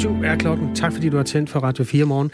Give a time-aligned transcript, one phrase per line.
[0.00, 0.74] Syv er klokken.
[0.74, 2.30] Tak fordi du har tændt for Radio 4 morgen.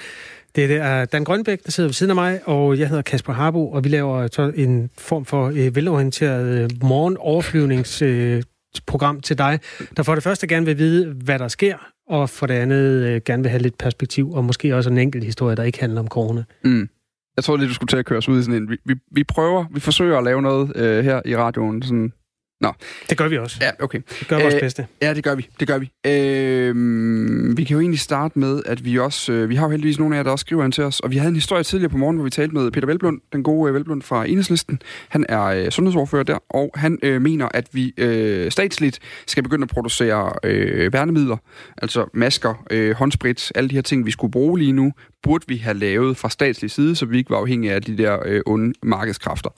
[0.56, 3.72] Det er Dan Grønbæk, der sidder ved siden af mig, og jeg hedder Kasper Harbo,
[3.72, 9.60] og vi laver en form for øh, velorienteret øh, morgenoverflyvningsprogram øh, til dig,
[9.97, 11.76] der for det første gerne vil vide, hvad der sker,
[12.08, 15.24] og for det andet øh, gerne vil have lidt perspektiv, og måske også en enkelt
[15.24, 16.45] historie, der ikke handler om corona.
[16.64, 16.88] Mm.
[17.37, 18.70] Jeg tror lige, du skulle til at køre os ud i sådan en...
[18.70, 22.12] Vi, vi, vi prøver, vi forsøger at lave noget øh, her i radioen, sådan
[22.60, 22.73] Nå.
[23.10, 23.59] Det gør vi også.
[23.60, 24.01] Ja, okay.
[24.20, 24.87] Det gør vores øh, bedste.
[25.02, 25.48] Ja, det gør vi.
[25.60, 25.91] Det gør vi.
[26.06, 29.33] Øh, vi kan jo egentlig starte med, at vi også...
[29.33, 31.11] Øh, vi har jo heldigvis nogle af jer, der også skriver ind til os, og
[31.11, 33.69] vi havde en historie tidligere på morgen, hvor vi talte med Peter Velblund, den gode
[33.69, 34.83] øh, Velblund fra Enhedslisten.
[35.09, 39.62] Han er øh, sundhedsordfører der, og han øh, mener, at vi øh, statsligt skal begynde
[39.62, 41.36] at producere øh, værnemidler,
[41.83, 44.92] altså masker, øh, håndsprit, alle de her ting, vi skulle bruge lige nu,
[45.27, 48.19] burde vi have lavet fra statslig side, så vi ikke var afhængige af de der
[48.27, 49.51] øh, onde markedskræfter.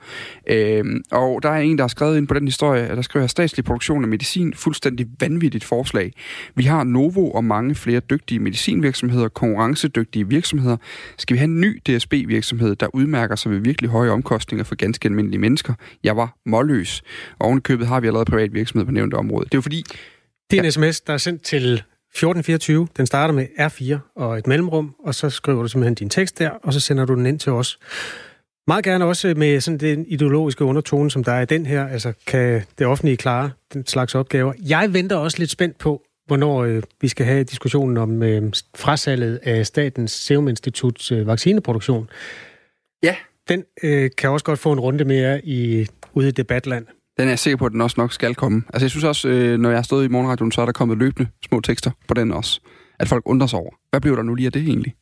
[0.47, 3.31] Øh, og der er en, der har skrevet ind på den historie, der skriver, at
[3.31, 6.13] statslig produktion af medicin, fuldstændig vanvittigt forslag.
[6.55, 10.77] Vi har Novo og mange flere dygtige medicinvirksomheder, konkurrencedygtige virksomheder.
[11.19, 15.07] Skal vi have en ny DSB-virksomhed, der udmærker sig ved virkelig høje omkostninger for ganske
[15.07, 15.75] almindelige mennesker?
[16.05, 17.03] Jeg var målløs.
[17.39, 19.45] Og ovenikøbet har vi allerede privat virksomhed på nævnte område.
[19.45, 19.85] Det er jo fordi...
[20.51, 20.71] Det er en ja.
[20.71, 21.83] sms, der er sendt til
[22.19, 22.89] 1424.
[22.97, 26.51] Den starter med R4 og et mellemrum, og så skriver du simpelthen din tekst der,
[26.51, 27.79] og så sender du den ind til os.
[28.67, 31.89] Meget gerne også med sådan den ideologiske undertone, som der er i den her.
[31.89, 34.53] Altså, kan det offentlige klare den slags opgaver?
[34.69, 39.41] Jeg venter også lidt spændt på, hvornår øh, vi skal have diskussionen om øh, frasalget
[39.43, 42.11] af Statens Serum Instituts øh, vaccineproduktion.
[43.03, 43.17] Ja.
[43.49, 46.87] Den øh, kan også godt få en runde mere i, ude i debatland.
[47.19, 48.63] Den er jeg sikker på, at den også nok skal komme.
[48.73, 50.99] Altså jeg synes også, øh, når jeg har stået i morgenradioen, så er der kommet
[50.99, 52.61] løbende små tekster på den også.
[52.99, 53.71] At folk undrer sig over.
[53.91, 54.95] Hvad bliver der nu lige af det egentlig?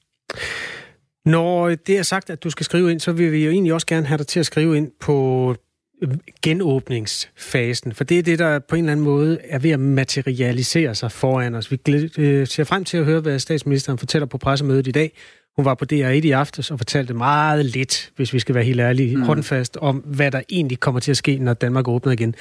[1.25, 3.87] Når det er sagt, at du skal skrive ind, så vil vi jo egentlig også
[3.87, 5.55] gerne have dig til at skrive ind på
[6.03, 6.11] øh,
[6.43, 10.95] genåbningsfasen, for det er det, der på en eller anden måde er ved at materialisere
[10.95, 11.71] sig foran os.
[11.71, 11.79] Vi
[12.19, 15.13] øh, ser frem til at høre, hvad statsministeren fortæller på pressemødet i dag.
[15.57, 18.81] Hun var på DR1 i aftes og fortalte meget lidt, hvis vi skal være helt
[18.81, 19.23] ærlige, mm.
[19.23, 22.35] håndfast om, hvad der egentlig kommer til at ske, når Danmark åbner igen.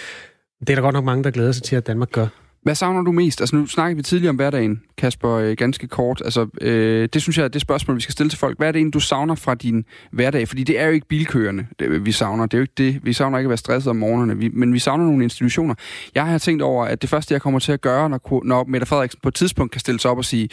[0.59, 2.28] Det er der godt nok mange, der glæder sig til, at Danmark gør.
[2.64, 3.42] Hvad savner du mest?
[3.42, 6.22] Altså nu snakkede vi tidligere om hverdagen, Kasper, øh, ganske kort.
[6.26, 8.58] Altså, øh, det synes jeg er det spørgsmål, vi skal stille til folk.
[8.58, 10.47] Hvad er det egentlig, du savner fra din hverdag?
[10.47, 12.46] Fordi det er jo ikke bilkørende, det, vi savner.
[12.46, 13.00] Det er jo ikke det.
[13.03, 15.76] Vi savner ikke at være stresset om morgenerne, vi, men vi savner nogle institutioner.
[16.16, 18.88] Jeg har tænkt over, at det første, jeg kommer til at gøre, når, når Mette
[18.88, 20.50] Frederiksen på et tidspunkt kan stille sig op og sige,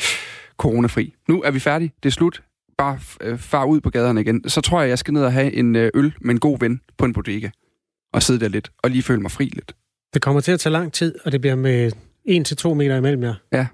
[0.56, 1.15] coronafri.
[1.29, 1.93] Nu er vi færdige.
[2.03, 2.43] Det er slut
[2.78, 5.53] bare øh, far ud på gaderne igen, så tror jeg, jeg skal ned og have
[5.53, 7.50] en øh, øl med en god ven på en bodega.
[8.12, 9.75] Og sidde der lidt, og lige føle mig fri lidt.
[10.15, 11.93] Det kommer til at tage lang tid, og det bliver med
[12.71, 13.34] 1-2 meter imellem jer.
[13.53, 13.66] Ja,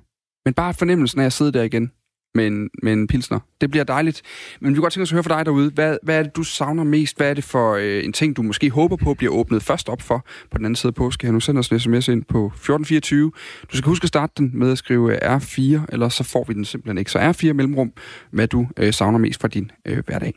[0.44, 1.92] men bare fornemmelsen af at sidde der igen,
[2.38, 3.40] med en, med en pilsner.
[3.60, 4.22] Det bliver dejligt.
[4.60, 5.70] Men vi kunne godt tænke os at høre fra dig derude.
[5.70, 7.16] Hvad, hvad er det, du savner mest?
[7.16, 10.02] Hvad er det for øh, en ting, du måske håber på bliver åbnet først op
[10.02, 11.26] for på den anden side af påske?
[11.26, 13.32] Her nu sender os en sms ind på 1424.
[13.72, 16.64] Du skal huske at starte den med at skrive R4, eller så får vi den
[16.64, 17.10] simpelthen ikke.
[17.10, 17.92] Så R4 mellemrum,
[18.30, 20.34] hvad du øh, savner mest fra din øh, hverdag.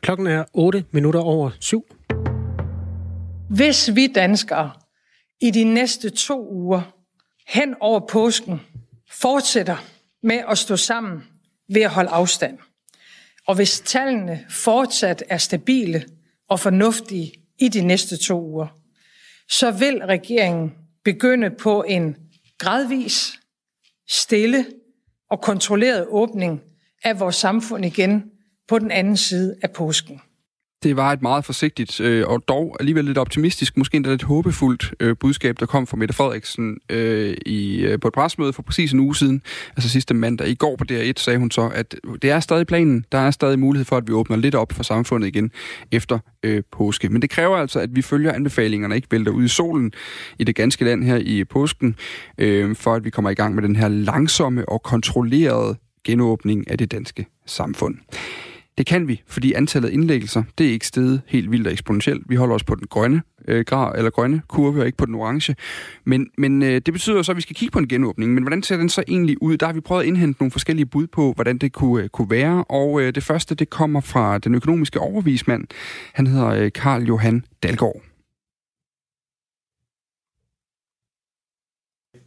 [0.00, 1.84] Klokken er 8 minutter over 7.
[3.50, 4.70] Hvis vi danskere
[5.40, 6.82] i de næste to uger
[7.48, 8.60] hen over påsken
[9.10, 9.76] fortsætter
[10.22, 11.24] med at stå sammen
[11.68, 12.58] ved at holde afstand.
[13.46, 16.04] Og hvis tallene fortsat er stabile
[16.48, 18.66] og fornuftige i de næste to uger,
[19.48, 20.74] så vil regeringen
[21.04, 22.16] begynde på en
[22.58, 23.40] gradvis,
[24.08, 24.66] stille
[25.30, 26.62] og kontrolleret åbning
[27.04, 28.24] af vores samfund igen
[28.68, 30.20] på den anden side af påsken.
[30.82, 34.94] Det var et meget forsigtigt øh, og dog alligevel lidt optimistisk, måske endda lidt håbefuldt
[35.00, 38.92] øh, budskab, der kom fra Mette Frederiksen øh, i, øh, på et presmøde for præcis
[38.92, 39.42] en uge siden,
[39.76, 40.48] altså sidste mandag.
[40.48, 43.04] I går på DR1 sagde hun så, at det er stadig planen.
[43.12, 45.50] Der er stadig mulighed for, at vi åbner lidt op for samfundet igen
[45.92, 47.08] efter øh, påske.
[47.08, 49.92] Men det kræver altså, at vi følger anbefalingerne, ikke vælter ud i solen
[50.38, 51.96] i det ganske land her i påsken,
[52.38, 56.78] øh, for at vi kommer i gang med den her langsomme og kontrollerede genåbning af
[56.78, 57.94] det danske samfund.
[58.78, 62.22] Det kan vi, fordi antallet af indlæggelser, det er ikke steget helt vildt og eksponentielt.
[62.28, 65.14] Vi holder os på den grønne øh, grad, eller grønne kurve, og ikke på den
[65.14, 65.56] orange.
[66.04, 68.34] Men, men øh, det betyder så, at vi skal kigge på en genåbning.
[68.34, 69.56] Men hvordan ser den så egentlig ud?
[69.56, 72.30] Der har vi prøvet at indhente nogle forskellige bud på, hvordan det kunne, øh, kunne
[72.30, 72.64] være.
[72.64, 75.64] Og øh, det første, det kommer fra den økonomiske overvismand.
[76.12, 78.02] Han hedder øh, Karl Johan Dalgaard.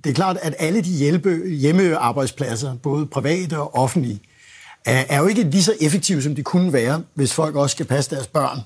[0.04, 4.20] Det er klart, at alle de hjælpe, hjemmearbejdspladser, både private og offentlige,
[4.86, 8.16] er jo ikke lige så effektive, som de kunne være, hvis folk også skal passe
[8.16, 8.60] deres børn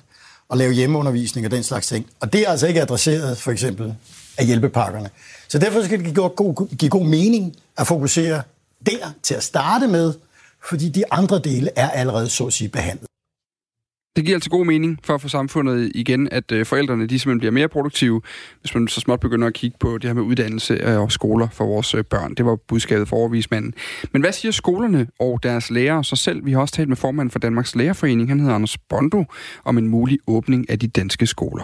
[0.49, 2.05] og lave hjemmeundervisning og den slags ting.
[2.19, 3.95] Og det er altså ikke adresseret, for eksempel,
[4.37, 5.09] af hjælpepakkerne.
[5.47, 8.41] Så derfor skal det give god, give god mening at fokusere
[8.85, 10.13] der til at starte med,
[10.69, 13.07] fordi de andre dele er allerede så at sige behandlet.
[14.15, 17.39] Det giver altså god mening for at få samfundet igen, at øh, forældrene de simpelthen
[17.39, 18.21] bliver mere produktive,
[18.59, 21.47] hvis man så småt begynder at kigge på det her med uddannelse øh, og skoler
[21.57, 22.33] for vores øh, børn.
[22.35, 23.73] Det var budskabet for overvismanden.
[24.13, 26.45] Men hvad siger skolerne og deres lærere så selv?
[26.45, 29.25] Vi har også talt med formanden for Danmarks Lærerforening, han hedder Anders Bondo,
[29.65, 31.63] om en mulig åbning af de danske skoler.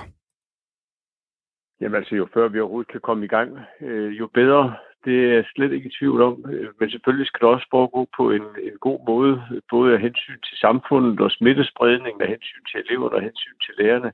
[1.81, 3.49] Jamen altså, jo før vi overhovedet kan komme i gang,
[3.81, 4.73] øh, jo bedre
[5.05, 6.45] det er jeg slet ikke i tvivl om.
[6.51, 10.39] Øh, men selvfølgelig skal det også foregå på en, en god måde, både af hensyn
[10.47, 14.11] til samfundet og smittespredningen, af hensyn til eleverne og hensyn til lærerne.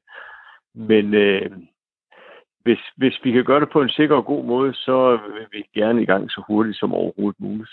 [0.76, 1.52] Men øh,
[2.64, 5.80] hvis, hvis vi kan gøre det på en sikker og god måde, så vil vi
[5.80, 7.72] gerne i gang så hurtigt som overhovedet muligt.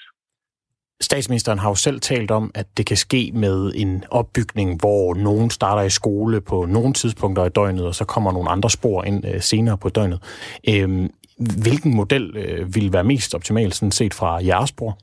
[1.00, 5.50] Statsministeren har jo selv talt om, at det kan ske med en opbygning, hvor nogen
[5.50, 9.24] starter i skole på nogle tidspunkter i døgnet, og så kommer nogle andre spor ind
[9.26, 10.20] øh, senere på døgnet.
[10.68, 14.98] Øhm, hvilken model øh, vil være mest optimal, sådan set fra jeres bror?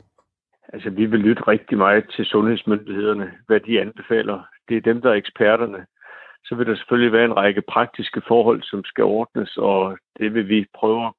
[0.74, 4.40] Altså, vi vil lytte rigtig meget til sundhedsmyndighederne, hvad de anbefaler.
[4.70, 5.86] Det er dem, der er eksperterne.
[6.46, 10.50] Så vil der selvfølgelig være en række praktiske forhold, som skal ordnes, og det vil
[10.50, 11.14] vi prøve at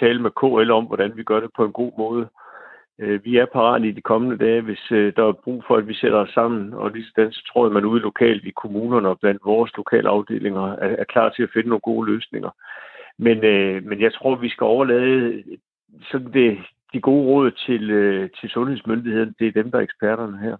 [0.00, 2.28] tale med KL om, hvordan vi gør det på en god måde.
[3.00, 5.88] Øh, vi er parat i de kommende dage, hvis øh, der er brug for, at
[5.88, 8.50] vi sætter os sammen, og lige sådan, så tror jeg, at man ude lokalt i
[8.62, 12.50] kommunerne og blandt vores lokale afdelinger er, er klar til at finde nogle gode løsninger.
[13.26, 15.42] Men, øh, men jeg tror, vi skal overlade
[16.10, 16.58] sådan det,
[16.92, 19.34] de gode råd til, øh, til sundhedsmyndigheden.
[19.38, 20.56] Det er dem, der er eksperterne her.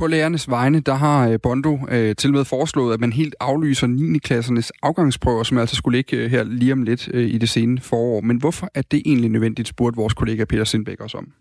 [0.00, 3.86] På lærernes vegne, der har øh, Bondo øh, til med foreslået, at man helt aflyser
[3.86, 4.18] 9.
[4.18, 7.80] klassernes afgangsprøver, som altså skulle ligge øh, her lige om lidt øh, i det sene
[7.80, 8.20] forår.
[8.20, 11.32] Men hvorfor er det egentlig nødvendigt, spurgte vores kollega Peter Sindbæk også om.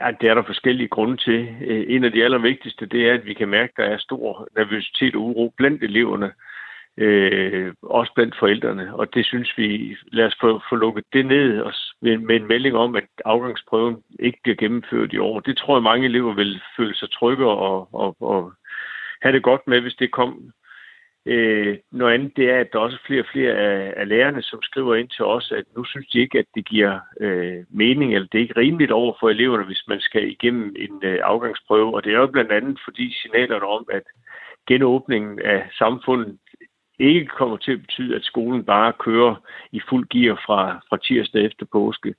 [0.00, 1.48] Ja, det er der forskellige grunde til.
[1.68, 4.48] Øh, en af de allervigtigste, det er, at vi kan mærke, at der er stor
[4.56, 6.30] nervøsitet og uro blandt eleverne
[6.98, 8.94] øh, også blandt forældrene.
[8.94, 11.72] Og det synes vi, lad os få, få lukket det ned og
[12.02, 15.40] med, med en melding om, at afgangsprøven ikke bliver gennemført i år.
[15.40, 18.52] Det tror jeg, mange elever vil føle sig trygge og, og, og
[19.22, 20.52] have det godt med, hvis det kom.
[21.28, 24.42] Øh, noget andet, det er, at der også er flere og flere af, af lærerne,
[24.42, 28.14] som skriver ind til os, at nu synes de ikke, at det giver øh, mening,
[28.14, 31.94] eller det er ikke rimeligt over for eleverne, hvis man skal igennem en øh, afgangsprøve.
[31.94, 34.02] Og det er jo blandt andet fordi signalerne om, at
[34.66, 36.38] genåbningen af samfundet
[36.98, 39.34] ikke kommer til at betyde, at skolen bare kører
[39.72, 42.14] i fuld gear fra, fra tirsdag efter påske.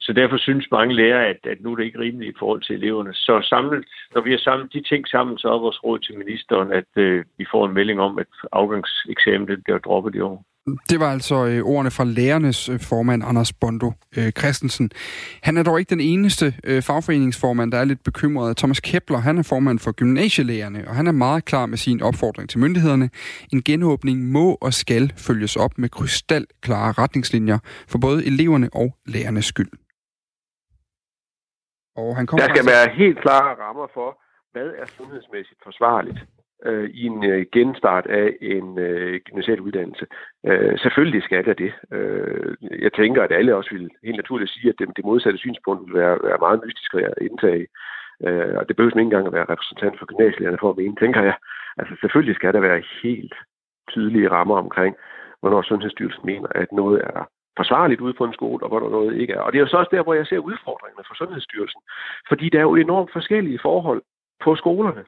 [0.00, 2.76] Så derfor synes mange lærere, at, at nu er det ikke rimeligt i forhold til
[2.76, 3.14] eleverne.
[3.14, 3.84] Så samlet,
[4.14, 7.24] når vi har samlet de ting sammen, så er vores råd til ministeren, at øh,
[7.38, 10.44] vi får en melding om, at afgangseksamen bliver droppet i år.
[10.90, 14.90] Det var altså øh, ordene fra lærernes øh, formand, Anders Bondo øh, Christensen.
[15.42, 18.56] Han er dog ikke den eneste øh, fagforeningsformand, der er lidt bekymret.
[18.56, 22.48] Thomas Kepler, han er formand for gymnasielærerne, og han er meget klar med sin opfordring
[22.50, 23.10] til myndighederne.
[23.52, 27.58] En genåbning må og skal følges op med krystalklare retningslinjer
[27.88, 29.70] for både eleverne og lærernes skyld.
[31.96, 34.18] Og han kommer der skal være helt klare rammer for,
[34.52, 36.18] hvad er sundhedsmæssigt forsvarligt
[36.64, 40.06] øh, i en øh, genstart af en øh, gymnasial uddannelse.
[40.46, 41.72] Øh, selvfølgelig skal der det.
[41.92, 45.86] Øh, jeg tænker, at alle også vil helt naturligt sige, at det, det modsatte synspunkt
[45.86, 47.66] vil være, være meget mystisk at indtage.
[48.26, 51.22] Øh, og det behøver ikke engang at være repræsentant for gymnasielærerne for at mene, tænker
[51.22, 51.36] jeg.
[51.78, 53.34] Altså selvfølgelig skal der være helt
[53.88, 54.96] tydelige rammer omkring,
[55.40, 59.32] hvornår Sundhedsstyrelsen mener, at noget er forsvarligt ude på en skole, og hvornår noget ikke
[59.32, 59.40] er.
[59.40, 61.80] Og det er jo så også der, hvor jeg ser udfordringerne for Sundhedsstyrelsen.
[62.28, 64.02] Fordi der er jo enormt forskellige forhold
[64.44, 65.04] på skolerne.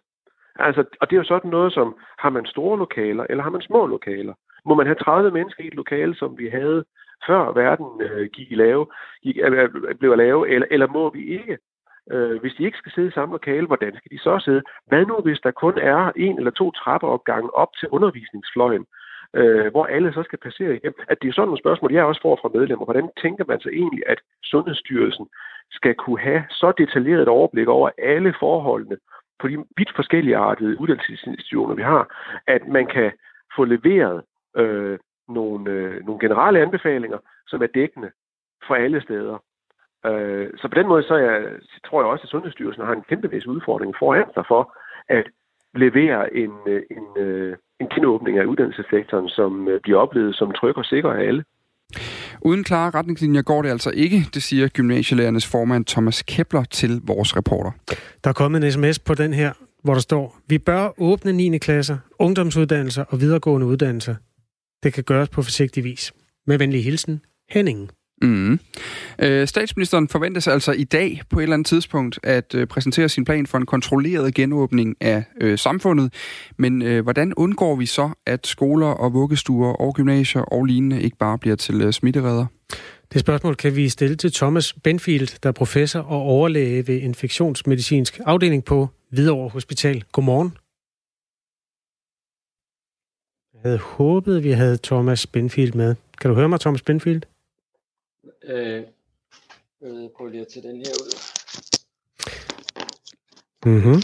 [0.58, 3.60] Altså, og det er jo sådan noget som, har man store lokaler, eller har man
[3.60, 4.34] små lokaler?
[4.64, 6.84] Må man have 30 mennesker i et lokale, som vi havde
[7.26, 8.86] før verden øh, gik i lave,
[9.22, 11.58] gik, øh, øh blev lave, eller, eller må vi ikke?
[12.10, 14.62] Øh, hvis de ikke skal sidde i samme lokale, hvordan skal de så sidde?
[14.86, 18.86] Hvad nu, hvis der kun er en eller to trappeopgange op til undervisningsfløjen,
[19.34, 21.00] øh, hvor alle så skal passere igennem?
[21.08, 22.84] At det er sådan nogle spørgsmål, jeg også får fra medlemmer.
[22.84, 25.26] Hvordan tænker man så egentlig, at Sundhedsstyrelsen
[25.70, 28.96] skal kunne have så detaljeret et overblik over alle forholdene,
[29.42, 32.02] på de vidt forskellige artede uddannelsesinstitutioner, vi har,
[32.46, 33.12] at man kan
[33.56, 34.22] få leveret
[34.56, 38.10] øh, nogle, øh, nogle generelle anbefalinger, som er dækkende
[38.66, 39.36] for alle steder.
[40.06, 41.46] Øh, så på den måde så jeg,
[41.86, 44.76] tror jeg også, at Sundhedsstyrelsen har en kæmpemæssig udfordring foran sig for
[45.08, 45.26] at
[45.74, 50.76] levere en, øh, en, en, en genåbning af uddannelsessektoren, som øh, bliver oplevet som tryg
[50.76, 51.44] og sikker af alle.
[52.44, 57.36] Uden klare retningslinjer går det altså ikke, det siger gymnasielærernes formand Thomas Kepler til vores
[57.36, 57.70] reporter.
[58.24, 59.52] Der er kommet en sms på den her,
[59.84, 61.58] hvor der står, vi bør åbne 9.
[61.58, 64.14] klasser, ungdomsuddannelser og videregående uddannelser.
[64.82, 66.12] Det kan gøres på forsigtig vis.
[66.46, 67.20] Med venlig hilsen,
[67.50, 67.90] Henning.
[68.22, 68.58] Mm.
[69.18, 73.24] Øh, statsministeren forventes altså i dag på et eller andet tidspunkt at øh, præsentere sin
[73.24, 76.14] plan for en kontrolleret genåbning af øh, samfundet.
[76.58, 81.16] Men øh, hvordan undgår vi så, at skoler og vuggestuer og gymnasier og lignende ikke
[81.16, 82.46] bare bliver til øh, smitteredder?
[83.12, 88.20] Det spørgsmål kan vi stille til Thomas Benfield, der er professor og overlæge ved infektionsmedicinsk
[88.26, 90.04] afdeling på Hvidovre Hospital.
[90.12, 90.56] Godmorgen.
[93.54, 95.94] Jeg havde håbet, vi havde Thomas Benfield med.
[96.20, 97.22] Kan du høre mig, Thomas Benfield?
[98.44, 98.82] Øh,
[99.80, 101.12] jeg prøver lige at tage den her ud.
[103.66, 104.02] Mhm.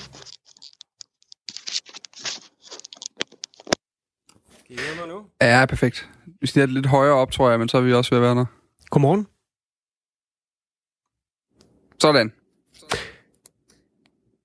[4.67, 5.27] Kan I høre mig nu?
[5.41, 6.11] Ja, perfekt.
[6.27, 8.23] Hvis det er lidt højere op, tror jeg, men så er vi også ved at
[8.23, 8.47] være der.
[8.91, 9.27] Godmorgen.
[12.01, 12.38] Sådan.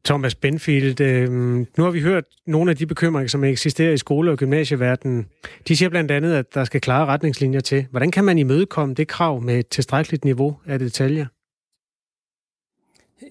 [0.05, 1.31] Thomas Benfield, øh,
[1.77, 5.25] nu har vi hørt nogle af de bekymringer, som eksisterer i skole- og gymnasieverdenen.
[5.67, 7.85] De siger blandt andet, at der skal klare retningslinjer til.
[7.91, 11.25] Hvordan kan man imødekomme det krav med et tilstrækkeligt niveau af detaljer?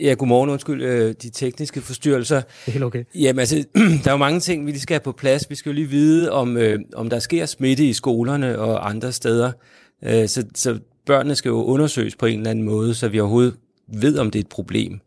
[0.01, 0.51] Ja, godmorgen.
[0.51, 2.41] Undskyld øh, de tekniske forstyrrelser.
[2.41, 3.05] Det er helt okay.
[3.15, 3.57] Jamen altså,
[4.05, 5.51] der er jo mange ting, vi lige skal have på plads.
[5.51, 9.13] Vi skal jo lige vide, om, øh, om der sker smitte i skolerne og andre
[9.13, 9.53] steder.
[10.05, 13.55] Øh, så, så børnene skal jo undersøges på en eller anden måde, så vi overhovedet
[13.89, 15.01] ved, om det er et problem.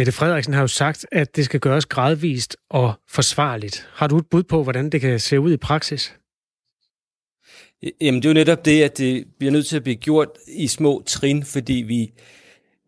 [0.00, 3.88] Mette Frederiksen har jo sagt, at det skal gøres gradvist og forsvarligt.
[3.94, 6.16] Har du et bud på, hvordan det kan se ud i praksis?
[8.00, 10.66] Jamen det er jo netop det, at det bliver nødt til at blive gjort i
[10.66, 12.12] små trin, fordi vi,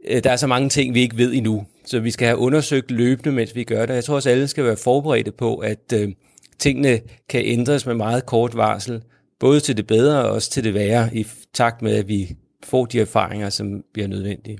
[0.08, 1.66] øh, der er så mange ting, vi ikke ved endnu.
[1.84, 3.94] Så vi skal have undersøgt løbende, mens vi gør det.
[3.94, 6.12] Jeg tror også, alle skal være forberedte på, at øh,
[6.58, 9.02] tingene kan ændres med meget kort varsel.
[9.40, 12.84] Både til det bedre og også til det værre, i takt med, at vi får
[12.84, 14.58] de erfaringer, som bliver nødvendige.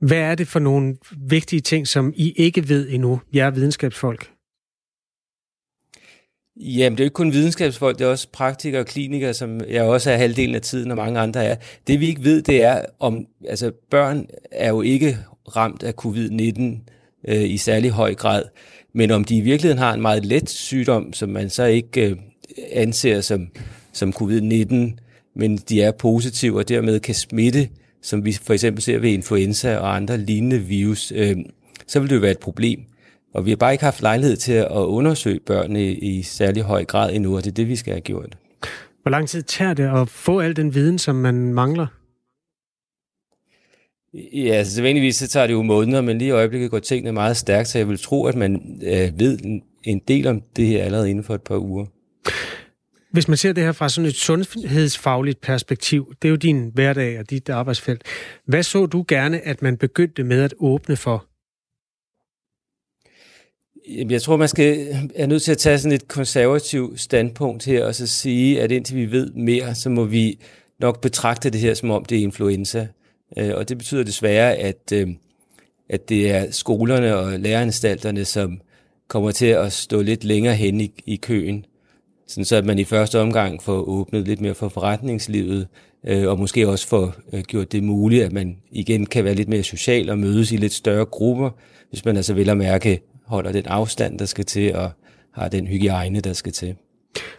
[0.00, 4.30] Hvad er det for nogle vigtige ting, som I ikke ved endnu, jer videnskabsfolk?
[6.60, 9.82] Jamen, det er jo ikke kun videnskabsfolk, det er også praktikere og klinikere, som jeg
[9.82, 11.56] også er halvdelen af tiden, og mange andre er.
[11.86, 15.18] Det vi ikke ved, det er, om altså børn er jo ikke
[15.56, 16.62] ramt af covid-19
[17.28, 18.42] øh, i særlig høj grad,
[18.94, 22.16] men om de i virkeligheden har en meget let sygdom, som man så ikke øh,
[22.72, 23.48] anser som,
[23.92, 24.74] som covid-19,
[25.36, 27.68] men de er positive og dermed kan smitte,
[28.02, 31.36] som vi for eksempel ser ved influenza og andre lignende virus, øh,
[31.86, 32.80] så vil det jo være et problem.
[33.34, 36.84] Og vi har bare ikke haft lejlighed til at undersøge børnene i, i særlig høj
[36.84, 38.36] grad endnu, og det er det, vi skal have gjort.
[39.02, 41.86] Hvor lang tid tager det at få al den viden, som man mangler?
[44.14, 47.36] Ja, altså sædvanligvis så tager det jo måneder, men lige i øjeblikket går tingene meget
[47.36, 49.38] stærkt, så jeg vil tro, at man øh, ved
[49.84, 51.86] en del om det her allerede inden for et par uger.
[53.10, 57.18] Hvis man ser det her fra sådan et sundhedsfagligt perspektiv, det er jo din hverdag
[57.18, 58.02] og dit arbejdsfelt.
[58.44, 61.26] Hvad så du gerne, at man begyndte med at åbne for?
[64.10, 67.94] Jeg tror, man skal er nødt til at tage sådan et konservativt standpunkt her, og
[67.94, 70.38] så sige, at indtil vi ved mere, så må vi
[70.80, 72.88] nok betragte det her, som om det er influenza.
[73.36, 75.08] Øh, og det betyder desværre, at, øh,
[75.88, 78.60] at det er skolerne og læreranstalterne, som
[79.08, 81.64] kommer til at stå lidt længere hen i, i køen.
[82.28, 85.68] Sådan så at man i første omgang får åbnet lidt mere for forretningslivet,
[86.06, 89.62] øh, og måske også får gjort det muligt, at man igen kan være lidt mere
[89.62, 91.50] social og mødes i lidt større grupper,
[91.90, 94.90] hvis man altså vil at mærke holder den afstand, der skal til, og
[95.34, 96.74] har den hygiejne, der skal til.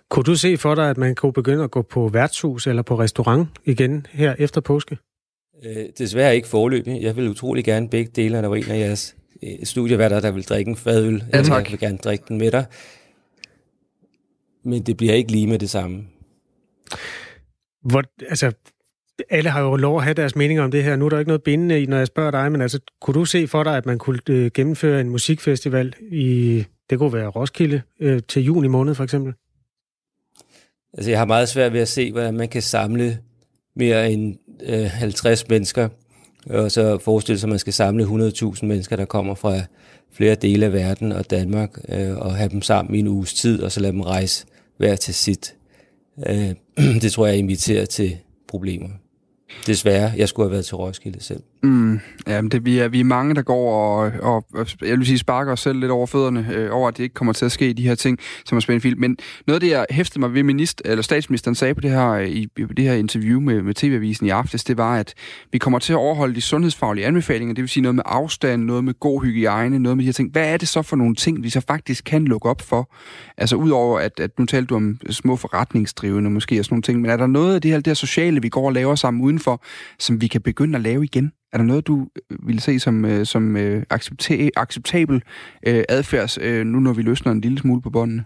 [0.09, 2.99] Kunne du se for dig, at man kunne begynde at gå på værtshus eller på
[2.99, 4.97] restaurant igen her efter påske?
[5.65, 7.01] Øh, desværre ikke forløbig.
[7.01, 10.43] Jeg vil utrolig gerne begge dele, der var en af jeres øh, studieværter, der vil
[10.43, 11.23] drikke en fadøl.
[11.33, 11.63] Ja, tak.
[11.63, 12.65] Jeg vil gerne drikke den med dig.
[14.63, 16.03] Men det bliver ikke lige med det samme.
[17.81, 18.51] Hvor, altså,
[19.29, 20.95] alle har jo lov at have deres meninger om det her.
[20.95, 23.25] Nu er der ikke noget bindende i, når jeg spørger dig, men altså, kunne du
[23.25, 27.81] se for dig, at man kunne øh, gennemføre en musikfestival i, det kunne være Roskilde,
[27.99, 29.33] øh, til juni måned for eksempel?
[30.93, 33.19] Altså, jeg har meget svært ved at se, hvordan man kan samle
[33.75, 35.89] mere end øh, 50 mennesker,
[36.49, 39.59] og så forestille sig, at man skal samle 100.000 mennesker, der kommer fra
[40.11, 43.63] flere dele af verden og Danmark, øh, og have dem sammen i en uges tid,
[43.63, 44.45] og så lade dem rejse
[44.77, 45.55] hver til sit.
[46.27, 46.49] Øh,
[47.01, 48.89] det tror jeg inviterer til problemer.
[49.67, 50.13] Desværre.
[50.17, 51.43] Jeg skulle have været til Roskilde selv.
[51.63, 54.97] Mm, ja, men det, vi, er, vi er mange, der går og, og, og jeg
[54.97, 57.45] vil sige, sparker os selv lidt over fødderne, øh, over at det ikke kommer til
[57.45, 58.99] at ske, de her ting, som er spændende film.
[58.99, 62.09] Men noget af det, jeg hæftede mig ved, minister, eller statsministeren sagde på det her,
[62.09, 65.13] øh, i, i det her interview med, med TV-avisen i aftes, det var, at
[65.51, 68.83] vi kommer til at overholde de sundhedsfaglige anbefalinger, det vil sige noget med afstand, noget
[68.83, 70.31] med god hygiejne, noget med de her ting.
[70.31, 72.93] Hvad er det så for nogle ting, vi så faktisk kan lukke op for?
[73.37, 77.01] Altså udover, at, at nu talte du om små forretningsdrivende måske og sådan nogle ting,
[77.01, 79.23] men er der noget af det her, det her sociale, vi går og laver sammen
[79.23, 79.63] udenfor,
[79.99, 81.31] som vi kan begynde at lave igen?
[81.53, 85.21] Er der noget, du øh, ville se som, øh, som øh, accepta- acceptabel
[85.67, 88.25] øh, adfærds, øh, nu når vi løsner en lille smule på båndene?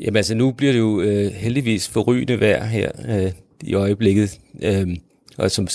[0.00, 4.96] Jamen altså, nu bliver det jo øh, heldigvis forrygende vejr her øh, i øjeblikket, øh,
[5.38, 5.68] og som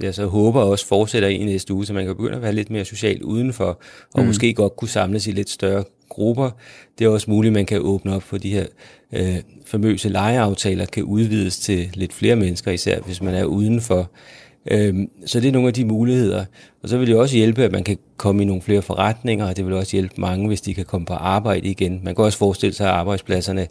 [0.00, 2.70] jeg så håber også fortsætter i næste uge, så man kan begynde at være lidt
[2.70, 3.82] mere social udenfor,
[4.14, 4.26] og mm.
[4.26, 6.50] måske godt kunne samles i lidt større grupper.
[6.98, 8.66] Det er også muligt, at man kan åbne op for de her
[9.12, 9.36] øh,
[9.66, 14.10] famøse legeaftaler, kan udvides til lidt flere mennesker, især hvis man er udenfor Øhm,
[14.70, 16.44] Øhm, så det er nogle af de muligheder.
[16.82, 19.56] Og så vil det også hjælpe, at man kan komme i nogle flere forretninger, og
[19.56, 22.00] det vil også hjælpe mange, hvis de kan komme på arbejde igen.
[22.04, 23.66] Man kan også forestille sig, at arbejdspladserne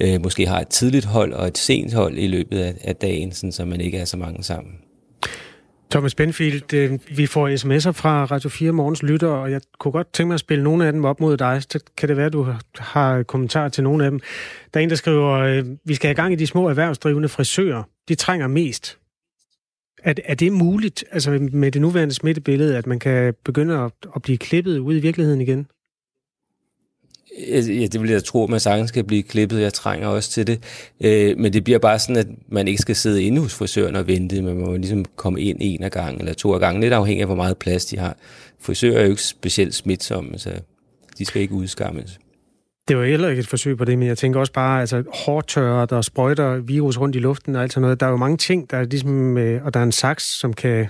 [0.00, 3.32] øh, måske har et tidligt hold og et sent hold i løbet af, af dagen,
[3.32, 4.72] sådan, så man ikke er så mange sammen.
[5.90, 10.12] Thomas Benfield, øh, vi får sms'er fra Radio 4 Morgens Lytter, og jeg kunne godt
[10.12, 11.62] tænke mig at spille nogle af dem op mod dig.
[11.62, 12.46] Så kan det være, at du
[12.78, 14.20] har kommentarer til nogle af dem.
[14.74, 17.82] Der er en, der skriver, øh, vi skal have gang i de små erhvervsdrivende frisører.
[18.08, 18.98] De trænger mest.
[20.02, 24.22] Er, er det muligt, altså med det nuværende smittebillede, at man kan begynde at, at
[24.22, 25.66] blive klippet ud i virkeligheden igen?
[27.48, 29.60] Ja, det vil jeg tro, at man sagtens skal blive klippet.
[29.60, 30.62] Jeg trænger også til det.
[31.00, 34.06] Øh, men det bliver bare sådan, at man ikke skal sidde inde hos frisøren og
[34.06, 34.42] vente.
[34.42, 36.82] Man må ligesom komme ind en af gangen eller to af gangen.
[36.82, 38.16] Lidt afhængig af, hvor meget plads de har.
[38.60, 40.50] Frisører er jo ikke specielt smitsomme, så
[41.18, 42.18] de skal ikke udskammes.
[42.88, 45.86] Det var heller ikke et forsøg på det, men jeg tænker også bare, altså hårdtørrer,
[45.86, 48.00] der sprøjter virus rundt i luften og alt sådan noget.
[48.00, 50.52] Der er jo mange ting, der er ligesom, øh, og der er en saks, som
[50.52, 50.86] kan,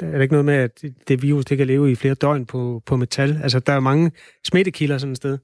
[0.00, 2.82] der er ikke noget med, at det virus, det kan leve i flere døgn på,
[2.86, 3.40] på metal.
[3.42, 4.10] Altså, der er mange
[4.44, 5.38] smittekilder sådan et sted.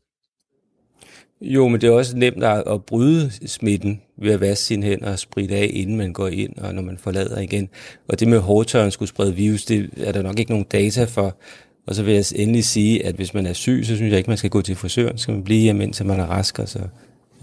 [1.41, 5.13] Jo, men det er også nemt at, at bryde smitten ved at vaske sine hænder
[5.13, 7.69] og spritte af, inden man går ind og når man forlader igen.
[8.09, 11.37] Og det med hårdtørren skulle sprede virus, det er der nok ikke nogen data for.
[11.87, 14.31] Og så vil jeg endelig sige, at hvis man er syg, så synes jeg ikke,
[14.31, 15.19] man skal gå til frisøren.
[15.19, 16.79] Så skal man blive hjemme, indtil man er rask, og så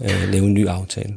[0.02, 1.14] øh, lave en ny aftale.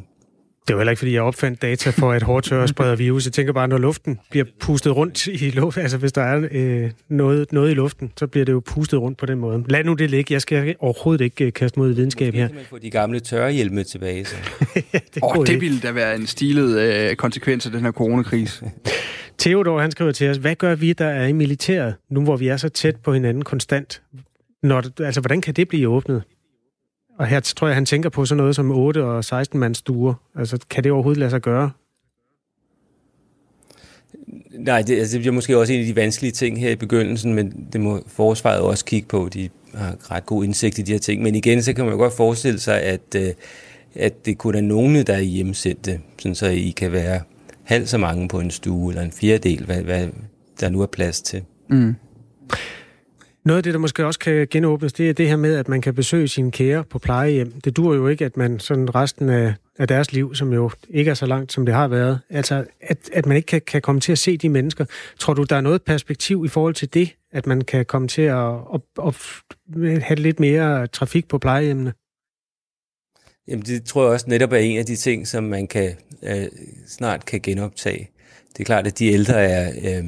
[0.67, 3.25] Det var heller ikke, fordi jeg opfandt data for, at hårdtørre spreder virus.
[3.25, 6.91] Jeg tænker bare, når luften bliver pustet rundt i luft, altså hvis der er øh,
[7.09, 9.63] noget, noget i luften, så bliver det jo pustet rundt på den måde.
[9.69, 10.33] Lad nu det ligge.
[10.33, 12.47] Jeg skal overhovedet ikke øh, kaste mod videnskab her.
[12.47, 14.35] Kan man få de gamle tørrehjelme tilbage, så.
[14.75, 14.81] ja,
[15.13, 18.71] det, oh, det ville da være en stilet øh, konsekvens af den her coronakrise.
[19.37, 22.47] Theodor, han skriver til os, hvad gør vi, der er i militæret, nu hvor vi
[22.47, 24.01] er så tæt på hinanden konstant?
[24.63, 26.23] Når, altså, hvordan kan det blive åbnet?
[27.19, 30.13] Og her tror jeg, han tænker på sådan noget som 8 og 16 mands stuer.
[30.35, 31.71] Altså, kan det overhovedet lade sig gøre?
[34.51, 37.33] Nej, det, altså, det bliver måske også en af de vanskelige ting her i begyndelsen,
[37.33, 39.29] men det må forsvaret også kigge på.
[39.33, 41.21] De har ret god indsigt i de her ting.
[41.21, 43.29] Men igen, så kan man jo godt forestille sig, at, øh,
[43.95, 47.21] at det kun er nogen, der er hjemsendte, sådan så I kan være
[47.63, 50.07] halvt så mange på en stue, eller en fjerdedel, hvad, hvad
[50.59, 51.43] der nu er plads til.
[51.69, 51.95] Mm.
[53.45, 55.81] Noget af det, der måske også kan genåbnes, det er det her med, at man
[55.81, 57.51] kan besøge sine kære på plejehjem.
[57.51, 61.11] Det dur jo ikke, at man sådan resten af, af deres liv, som jo ikke
[61.11, 64.01] er så langt, som det har været, altså at, at man ikke kan, kan komme
[64.01, 64.85] til at se de mennesker.
[65.19, 68.21] Tror du, der er noget perspektiv i forhold til det, at man kan komme til
[68.21, 69.15] at, at, at
[70.03, 71.93] have lidt mere trafik på plejehjemmene?
[73.47, 76.45] Jamen det tror jeg også netop er en af de ting, som man kan øh,
[76.87, 78.09] snart kan genoptage.
[78.53, 80.05] Det er klart, at de ældre er øh,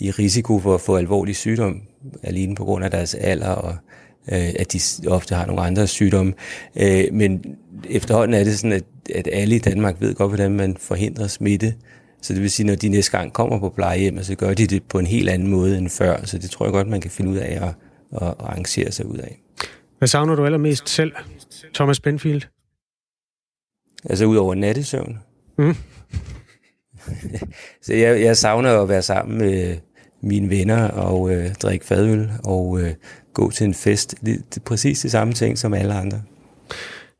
[0.00, 1.82] i risiko for at få alvorlig sygdom
[2.22, 3.74] alene på grund af deres alder, og
[4.32, 6.32] øh, at de ofte har nogle andre sygdomme.
[6.76, 7.44] Øh, men
[7.90, 11.74] efterhånden er det sådan, at, at alle i Danmark ved godt, hvordan man forhindrer smitte.
[12.22, 14.82] Så det vil sige, når de næste gang kommer på plejehjem, så gør de det
[14.82, 16.24] på en helt anden måde end før.
[16.24, 17.74] Så det tror jeg godt, man kan finde ud af at,
[18.22, 19.40] at arrangere sig ud af.
[19.98, 21.12] Hvad savner du allermest selv,
[21.74, 22.42] Thomas Benfield?
[24.10, 25.18] Altså ud over nattesøvn?
[25.58, 25.74] Mm.
[27.84, 29.76] så jeg, jeg savner at være sammen med
[30.22, 32.90] mine venner og øh, drikke fadøl og øh,
[33.34, 34.14] gå til en fest.
[34.26, 36.22] Det, det er præcis det samme ting som alle andre.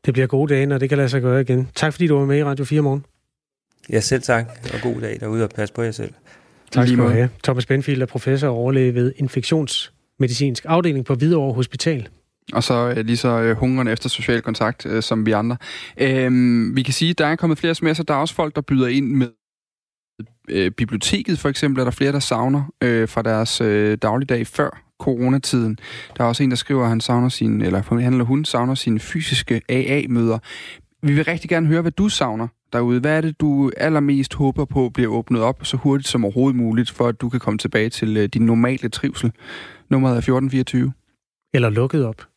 [0.05, 1.67] Det bliver gode dage, når det kan lade sig gøre igen.
[1.75, 3.05] Tak fordi du var med i Radio 4 morgen.
[3.89, 4.45] Ja, selv tak.
[4.73, 6.13] Og god dag derude og pas på jer selv.
[6.71, 7.29] Tak skal du have.
[7.43, 12.07] Thomas Benfield er professor og overlæge ved infektionsmedicinsk afdeling på Hvidovre Hospital.
[12.53, 15.57] Og så øh, lige så øh, hungrende efter social kontakt, øh, som vi andre.
[15.97, 18.03] Øhm, vi kan sige, at der er kommet flere sms'er.
[18.03, 19.27] Der er også folk, der byder ind med
[20.49, 24.83] øh, biblioteket for eksempel, er der flere, der savner øh, fra deres øh, dagligdag før
[24.99, 25.77] coronatiden.
[26.17, 28.75] Der er også en, der skriver, at han savner sin, eller han eller hun savner
[28.75, 30.39] sine fysiske AA-møder.
[31.01, 32.99] Vi vil rigtig gerne høre, hvad du savner derude.
[32.99, 36.91] Hvad er det, du allermest håber på bliver åbnet op så hurtigt som overhovedet muligt,
[36.91, 39.31] for at du kan komme tilbage til øh, din normale trivsel?
[39.89, 40.93] Nummeret er 1424.
[41.53, 42.32] Eller lukket op.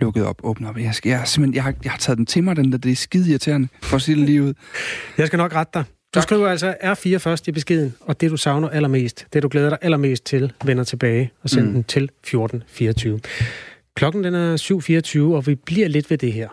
[0.00, 0.78] Lukket op, åbnet op.
[0.78, 2.78] Jeg, skal, jeg, simpelthen, jeg, har, jeg har taget den til mig, den der.
[2.78, 4.54] Det er skide irriterende for lige ud.
[5.18, 5.84] Jeg skal nok rette dig.
[6.14, 9.68] Du skriver altså R4 først i beskeden, og det du savner allermest, det du glæder
[9.68, 11.74] dig allermest til, vender tilbage og sender mm.
[11.74, 13.20] den til 1424.
[13.96, 14.56] Klokken den er
[15.26, 16.48] 7.24, og vi bliver lidt ved det her.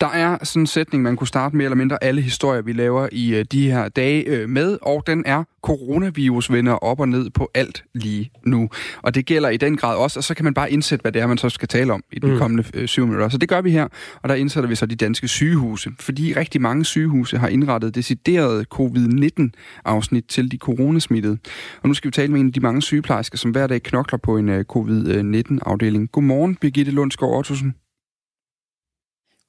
[0.00, 3.08] Der er sådan en sætning, man kunne starte med eller mindre alle historier, vi laver
[3.12, 7.30] i uh, de her dage uh, med, og den er, coronavirus vender op og ned
[7.30, 8.68] på alt lige nu.
[9.02, 11.22] Og det gælder i den grad også, og så kan man bare indsætte, hvad det
[11.22, 12.38] er, man så skal tale om i de mm.
[12.38, 13.28] kommende uh, syv minutter.
[13.28, 13.88] Så det gør vi her,
[14.22, 18.64] og der indsætter vi så de danske sygehuse, fordi rigtig mange sygehuse har indrettet deciderede
[18.64, 21.38] covid-19-afsnit til de coronasmittede.
[21.82, 24.18] Og nu skal vi tale med en af de mange sygeplejersker, som hver dag knokler
[24.18, 26.12] på en uh, covid-19-afdeling.
[26.12, 27.74] Godmorgen, Birgitte Lundsgaard Ottosen.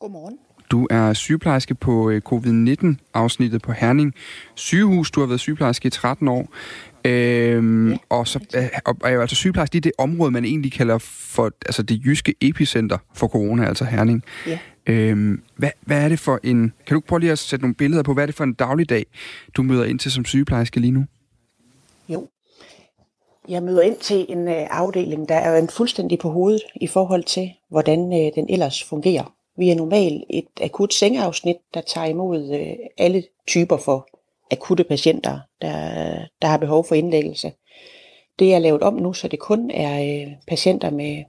[0.03, 0.37] Godmorgen.
[0.71, 4.13] Du er sygeplejerske på øh, covid-19-afsnittet på Herning
[4.55, 5.11] sygehus.
[5.11, 6.47] Du har været sygeplejerske i 13 år.
[7.05, 7.97] Øhm, ja.
[8.09, 11.83] Og så øh, og, og, altså sygeplejerske, er det område, man egentlig kalder for altså
[11.83, 14.23] det jyske epicenter for corona, altså Herning.
[14.47, 14.59] Ja.
[14.85, 16.73] Øhm, hvad, hvad er det for en...
[16.87, 19.05] Kan du prøve lige at sætte nogle billeder på, hvad er det for en dagligdag,
[19.57, 21.05] du møder ind til som sygeplejerske lige nu?
[22.09, 22.27] Jo.
[23.49, 27.23] Jeg møder ind til en øh, afdeling, der er en fuldstændig på hovedet i forhold
[27.23, 29.33] til, hvordan øh, den ellers fungerer.
[29.57, 34.07] Vi er normalt et akut sengeafsnit, der tager imod øh, alle typer for
[34.51, 37.53] akutte patienter, der, der har behov for indlæggelse.
[38.39, 41.23] Det er lavet om nu, så det kun er øh, patienter med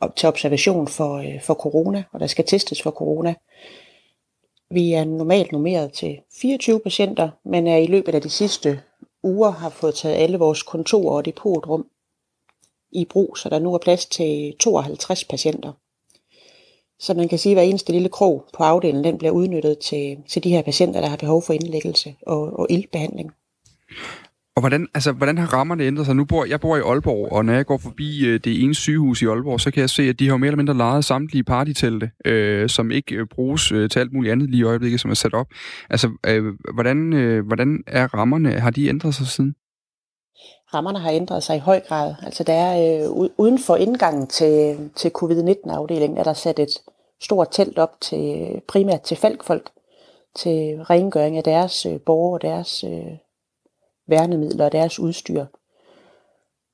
[0.00, 3.34] op til observation for, øh, for corona, og der skal testes for corona.
[4.70, 8.80] Vi er normalt nummeret til 24 patienter, men er i løbet af de sidste
[9.22, 11.86] uger har fået taget alle vores kontorer og depotrum
[12.92, 15.72] i brug, så der nu er plads til 52 patienter.
[17.00, 20.16] Så man kan sige, at hver eneste lille krog på afdelingen den bliver udnyttet til,
[20.28, 23.30] til de her patienter, der har behov for indlæggelse og, og ildbehandling.
[24.58, 26.16] Og hvordan, altså, hvordan har rammerne ændret sig?
[26.16, 29.22] Nu bor jeg bor i Aalborg, og når jeg går forbi øh, det ene sygehus
[29.22, 32.10] i Aalborg, så kan jeg se, at de har mere eller mindre lejet samtlige partytelte,
[32.24, 35.14] øh, som ikke øh, bruges øh, til alt muligt andet lige i øjeblikket, som er
[35.14, 35.46] sat op.
[35.90, 38.60] Altså, øh, hvordan, øh, hvordan er rammerne?
[38.60, 39.54] Har de ændret sig siden?
[40.74, 42.14] Rammerne har ændret sig i høj grad.
[42.22, 46.82] Altså, der er øh, uden for indgangen til, til covid-19-afdelingen, er der sat et
[47.20, 49.70] stort telt op til primært til falkfolk,
[50.34, 53.12] til rengøring af deres øh, borgere og deres øh,
[54.06, 55.46] værnemidler og deres udstyr.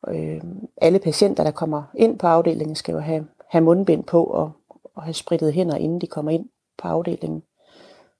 [0.08, 0.40] Øh,
[0.76, 4.52] alle patienter, der kommer ind på afdelingen, skal jo have, have mundbind på og,
[4.94, 7.42] og have spritet hænder, inden de kommer ind på afdelingen.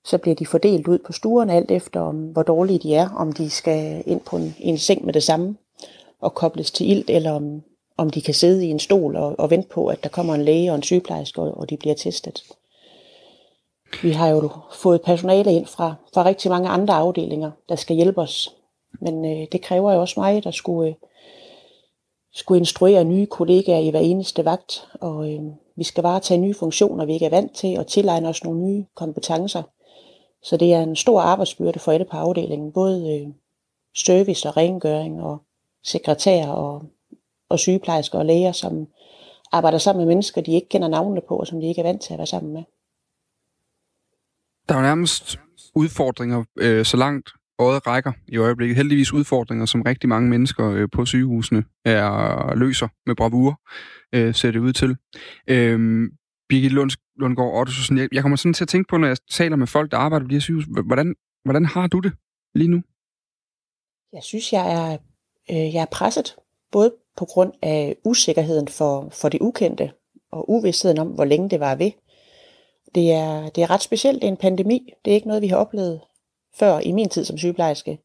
[0.05, 3.33] Så bliver de fordelt ud på stuerne alt efter, om, hvor dårlige de er, om
[3.33, 5.57] de skal ind på en, en seng med det samme
[6.25, 7.63] og kobles til ilt, eller om,
[7.97, 10.45] om de kan sidde i en stol og, og vente på, at der kommer en
[10.45, 12.43] læge og en sygeplejerske, og, og de bliver testet.
[14.03, 18.21] Vi har jo fået personale ind fra, fra rigtig mange andre afdelinger, der skal hjælpe
[18.21, 18.55] os
[19.01, 20.95] men øh, det kræver jo også mig, der skulle, øh,
[22.33, 25.43] skulle instruere nye kollegaer i hver eneste vagt, og øh,
[25.77, 28.61] vi skal bare tage nye funktioner, vi ikke er vant til, og tilegne os nogle
[28.61, 29.63] nye kompetencer.
[30.43, 33.29] Så det er en stor arbejdsbyrde for alle på afdelingen, både øh,
[33.97, 35.39] service og rengøring og
[35.85, 36.91] sekretærer og,
[37.49, 38.87] og sygeplejersker og læger, som
[39.53, 42.03] arbejder sammen med mennesker, de ikke kender navnene på, og som de ikke er vant
[42.03, 42.63] til at være sammen med.
[44.69, 45.39] Der er jo nærmest
[45.75, 48.77] udfordringer øh, så langt øjet rækker i øjeblikket.
[48.77, 53.61] Heldigvis udfordringer, som rigtig mange mennesker øh, på sygehusene er løser med bravur,
[54.15, 54.97] øh, ser det ud til.
[55.47, 56.11] Øh,
[56.49, 59.57] Birgit Lund, Lundgaard Ottesen, jeg, jeg kommer sådan til at tænke på, når jeg taler
[59.57, 62.13] med folk, der arbejder på de her sygehus, hvordan, hvordan har du det
[62.55, 62.83] lige nu?
[64.13, 64.99] Jeg synes, jeg er,
[65.51, 66.37] øh, jeg er presset,
[66.73, 69.93] både på grund af usikkerheden for, for det ukendte,
[70.33, 71.91] og uvidstheden om, hvor længe det var ved.
[72.95, 74.23] Det er, det er ret specielt.
[74.23, 74.93] Det er en pandemi.
[75.05, 76.01] Det er ikke noget, vi har oplevet
[76.55, 77.99] før i min tid som sygeplejerske.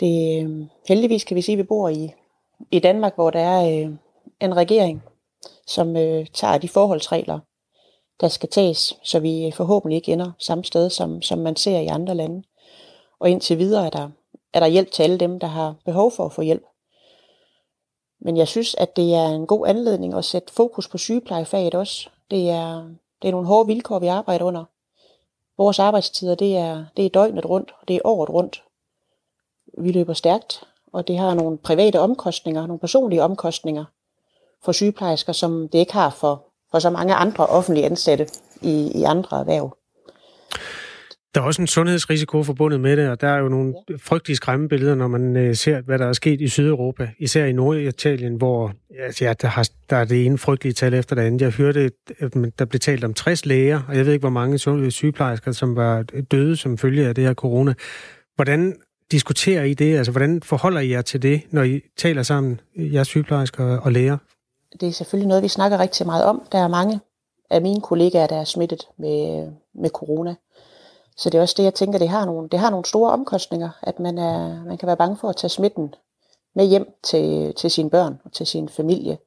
[0.00, 2.12] Det, øh, heldigvis kan vi sige, at vi bor i,
[2.70, 3.90] i Danmark, hvor der er øh,
[4.40, 5.02] en regering,
[5.66, 7.38] som øh, tager de forholdsregler,
[8.20, 11.86] der skal tages, så vi forhåbentlig ikke ender samme sted, som, som man ser i
[11.86, 12.42] andre lande.
[13.18, 14.10] Og indtil videre er der,
[14.52, 16.64] er der hjælp til alle dem, der har behov for at få hjælp.
[18.20, 22.08] Men jeg synes, at det er en god anledning at sætte fokus på sygeplejefaget også.
[22.30, 22.90] Det er,
[23.22, 24.64] det er nogle hårde vilkår, vi arbejder under.
[25.58, 28.62] Vores arbejdstider, det er, det er døgnet rundt, og det er året rundt.
[29.78, 33.84] Vi løber stærkt, og det har nogle private omkostninger, nogle personlige omkostninger
[34.64, 38.26] for sygeplejersker, som det ikke har for, for så mange andre offentlige ansatte
[38.62, 39.76] i, i andre erhverv.
[41.36, 44.94] Der er også en sundhedsrisiko forbundet med det, og der er jo nogle frygtelige skræmmebilleder,
[44.94, 49.24] når man øh, ser, hvad der er sket i Sydeuropa, især i Norditalien, hvor altså,
[49.24, 51.42] ja, der, har, der er det ene frygtelige tal efter det andet.
[51.42, 54.70] Jeg hørte, at der blev talt om 60 læger, og jeg ved ikke, hvor mange
[54.70, 57.74] øh, sygeplejersker, som var døde som følge af det her corona.
[58.34, 58.76] Hvordan
[59.10, 59.96] diskuterer I det?
[59.96, 64.16] Altså, hvordan forholder I jer til det, når I taler sammen, jeres sygeplejersker og læger?
[64.80, 66.42] Det er selvfølgelig noget, vi snakker rigtig meget om.
[66.52, 67.00] Der er mange
[67.50, 70.34] af mine kollegaer, der er smittet med, med corona.
[71.16, 73.70] Så det er også det, jeg tænker, det har nogle, det har nogle store omkostninger,
[73.82, 75.94] at man, er, man kan være bange for at tage smitten
[76.54, 79.18] med hjem til, til sine børn og til sin familie.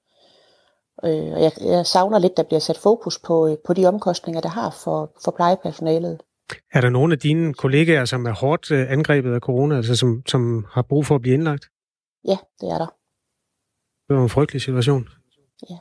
[1.04, 4.50] Øh, og jeg, jeg savner lidt, der bliver sat fokus på, på de omkostninger, der
[4.50, 6.22] har for, for plejepersonalet.
[6.74, 10.24] Er der nogle af dine kollegaer, som er hårdt øh, angrebet af corona, altså som,
[10.28, 11.66] som har brug for at blive indlagt?
[12.28, 12.88] Ja, det er der.
[14.08, 15.10] Det var en frygtelig situation.
[15.70, 15.78] Ja.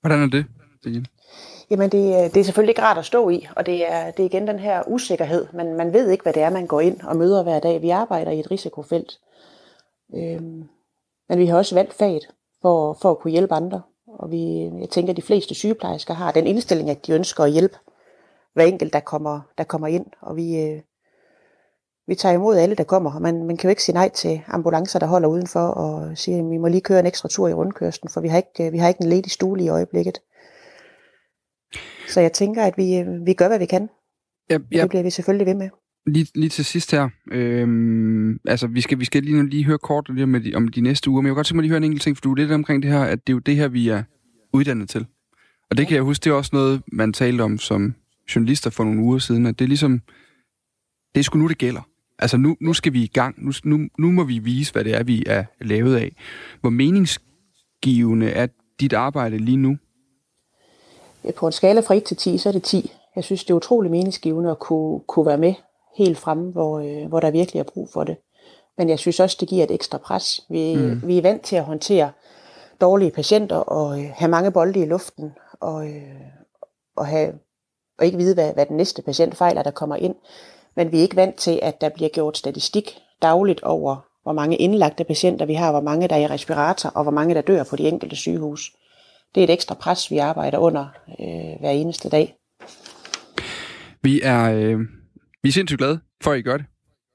[0.00, 0.46] Hvordan er det,
[1.72, 4.22] Jamen det, øh, det er selvfølgelig ikke rart at stå i, og det er, det
[4.22, 5.46] er igen den her usikkerhed.
[5.52, 7.82] Man, man ved ikke, hvad det er, man går ind og møder hver dag.
[7.82, 9.18] Vi arbejder i et risikofelt.
[10.14, 10.68] Øhm,
[11.28, 12.28] men vi har også valgt faget
[12.62, 13.82] for, for at kunne hjælpe andre.
[14.06, 17.50] Og vi, jeg tænker, at de fleste sygeplejersker har den indstilling, at de ønsker at
[17.50, 17.76] hjælpe
[18.54, 20.06] hver enkelt, der kommer, der kommer ind.
[20.20, 20.80] Og vi, øh,
[22.06, 23.18] vi tager imod alle, der kommer.
[23.18, 26.50] Man, man kan jo ikke sige nej til ambulancer, der holder udenfor og siger, at
[26.50, 28.78] vi må lige køre en ekstra tur i rundkørslen, for vi har ikke, øh, vi
[28.78, 30.18] har ikke en ledig stue i øjeblikket.
[32.12, 33.88] Så jeg tænker, at vi, vi gør, hvad vi kan.
[34.50, 34.82] Ja, ja.
[34.82, 35.68] Det bliver vi selvfølgelig ved med.
[36.06, 37.08] Lige, lige til sidst her.
[37.32, 40.80] Øhm, altså, vi skal, vi skal lige, lige høre kort lige om, de, om de
[40.80, 42.32] næste uger, men jeg vil godt tænke mig lige høre en enkelt ting, for du
[42.32, 44.02] er lidt omkring det her, at det er jo det her, vi er
[44.52, 45.06] uddannet til.
[45.70, 47.94] Og det kan jeg huske, det er også noget, man talte om som
[48.34, 50.00] journalister for nogle uger siden, at det er ligesom,
[51.14, 51.88] det er sgu nu, det gælder.
[52.18, 53.44] Altså nu, nu skal vi i gang.
[53.44, 56.16] Nu, nu, nu må vi vise, hvad det er, vi er lavet af.
[56.60, 58.46] Hvor meningsgivende er
[58.80, 59.78] dit arbejde lige nu?
[61.36, 62.92] På en skala fra 1 til 10, så er det 10.
[63.16, 65.54] Jeg synes, det er utrolig meningsgivende at kunne, kunne være med
[65.96, 68.16] helt fremme, hvor, øh, hvor der virkelig er brug for det.
[68.78, 70.40] Men jeg synes også, det giver et ekstra pres.
[70.48, 71.02] Vi, mm.
[71.04, 72.10] vi er vant til at håndtere
[72.80, 76.02] dårlige patienter og øh, have mange bolde i luften og, øh,
[76.96, 77.32] og, have,
[77.98, 80.14] og ikke vide, hvad, hvad den næste patient fejler, der kommer ind.
[80.76, 84.56] Men vi er ikke vant til, at der bliver gjort statistik dagligt over, hvor mange
[84.56, 87.64] indlagte patienter vi har, hvor mange der er i respirator, og hvor mange der dør
[87.64, 88.72] på de enkelte sygehus.
[89.34, 90.86] Det er et ekstra pres, vi arbejder under
[91.20, 92.34] øh, hver eneste dag.
[94.02, 94.80] Vi er, øh,
[95.42, 96.66] vi er sindssygt glade for, at I gør det.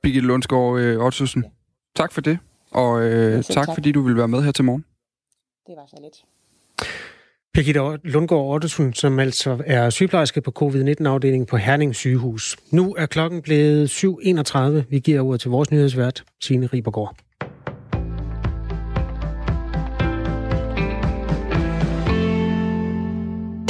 [0.03, 1.43] Birgitte Lundsgaard øh, Ottosen.
[1.43, 1.49] Ja.
[1.95, 2.39] Tak for det,
[2.71, 4.85] og øh, tak, tak fordi du vil være med her til morgen.
[5.67, 6.23] Det var så lidt.
[7.53, 12.57] Birgitte Lundgaard Ottesen, som altså er sygeplejerske på covid-19-afdelingen på Herning sygehus.
[12.71, 14.59] Nu er klokken blevet 7.31.
[14.89, 17.15] Vi giver ordet til vores nyhedsvært, Signe Ribergaard.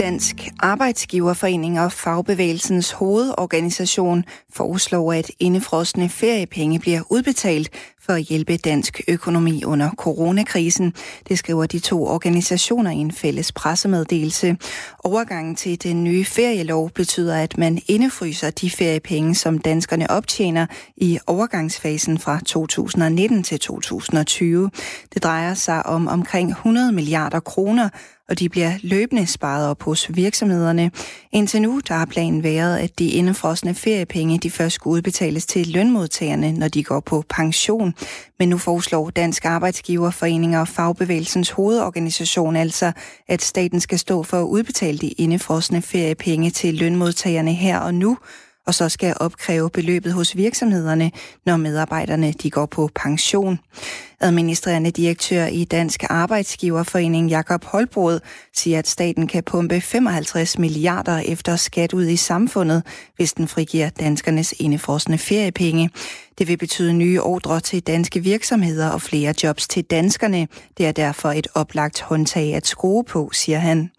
[0.08, 7.70] Dansk Arbejdsgiverforening og Fagbevægelsens hovedorganisation foreslår, at indefrostende feriepenge bliver udbetalt
[8.02, 10.94] for at hjælpe dansk økonomi under coronakrisen.
[11.30, 14.58] Det skriver de to organisationer i en fælles pressemeddelelse.
[15.04, 20.66] Overgangen til den nye ferielov betyder, at man indefryser de feriepenge, som danskerne optjener
[20.98, 24.70] i overgangsfasen fra 2019 til 2020.
[25.14, 27.90] Det drejer sig om omkring 100 milliarder kroner,
[28.30, 30.92] og de bliver løbende sparet op hos virksomhederne.
[31.32, 35.68] Indtil nu der har planen været, at de indefrosne feriepenge de først skulle udbetales til
[35.68, 37.94] lønmodtagerne, når de går på pension.
[38.40, 42.92] Men nu foreslår Dansk Arbejdsgiverforening og Fagbevægelsens hovedorganisation altså,
[43.28, 48.18] at staten skal stå for at udbetale de indefrosne feriepenge til lønmodtagerne her og nu,
[48.68, 51.12] og så skal opkræve beløbet hos virksomhederne,
[51.46, 53.60] når medarbejderne de går på pension.
[54.20, 58.20] Administrerende direktør i Dansk Arbejdsgiverforening Jakob Holbrod
[58.54, 62.84] siger, at staten kan pumpe 55 milliarder efter skat ud i samfundet,
[63.16, 65.90] hvis den frigiver danskernes indefrosne feriepenge.
[66.38, 70.48] Det vil betyde nye ordre til danske virksomheder og flere jobs til danskerne.
[70.78, 73.90] Det er derfor et oplagt håndtag at skrue på, siger han.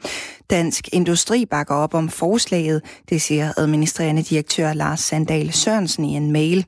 [0.50, 6.32] Dansk Industri bakker op om forslaget, det siger administrerende direktør Lars Sandal Sørensen i en
[6.32, 6.66] mail.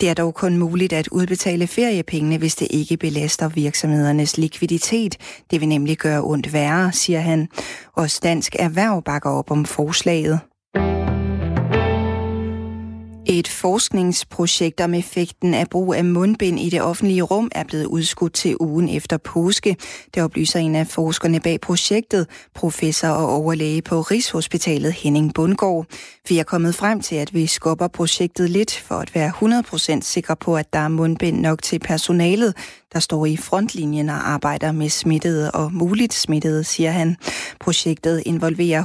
[0.00, 5.16] Det er dog kun muligt at udbetale feriepengene, hvis det ikke belaster virksomhedernes likviditet.
[5.50, 7.48] Det vil nemlig gøre ondt værre, siger han.
[7.96, 10.40] Også Dansk Erhverv bakker op om forslaget.
[13.34, 18.32] Et forskningsprojekt om effekten af brug af mundbind i det offentlige rum er blevet udskudt
[18.32, 19.76] til ugen efter påske.
[20.14, 25.86] Det oplyser en af forskerne bag projektet, professor og overlæge på Rigshospitalet Henning Bundgaard.
[26.28, 29.32] Vi er kommet frem til, at vi skubber projektet lidt for at være
[29.98, 32.56] 100% sikre på, at der er mundbind nok til personalet,
[32.92, 37.16] der står i frontlinjen og arbejder med smittede og muligt smittede, siger han.
[37.60, 38.84] Projektet involverer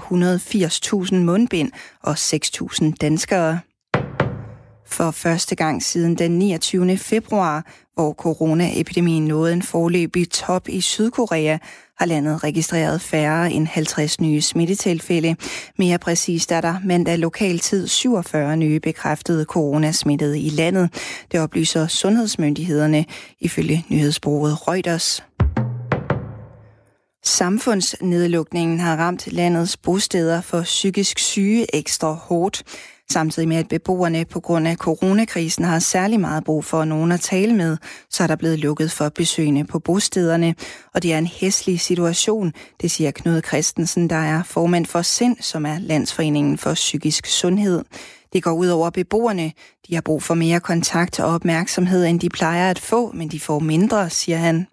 [1.10, 1.72] 180.000 mundbind
[2.04, 3.60] og 6.000 danskere.
[4.88, 6.98] For første gang siden den 29.
[6.98, 11.58] februar, hvor coronaepidemien nåede en forløbig top i Sydkorea,
[11.98, 15.36] har landet registreret færre end 50 nye smittetilfælde.
[15.78, 20.90] Mere præcist er der mandag lokal tid 47 nye bekræftede coronasmittede i landet.
[21.32, 23.06] Det oplyser sundhedsmyndighederne
[23.40, 25.24] ifølge nyhedsbureauet Reuters.
[27.24, 32.64] Samfundsnedlukningen har ramt landets bosteder for psykisk syge ekstra hårdt
[33.12, 37.20] samtidig med at beboerne på grund af coronakrisen har særlig meget brug for nogen at
[37.20, 37.78] tale med,
[38.10, 40.56] så er der blevet lukket for besøgende på bostederne.
[40.94, 45.38] Og det er en hæslig situation, det siger Knud Christensen, der er formand for SIND,
[45.42, 47.84] som er Landsforeningen for Psykisk Sundhed.
[48.34, 49.52] Det går ud over beboerne.
[49.88, 53.40] De har brug for mere kontakt og opmærksomhed, end de plejer at få, men de
[53.40, 54.68] får mindre, siger han.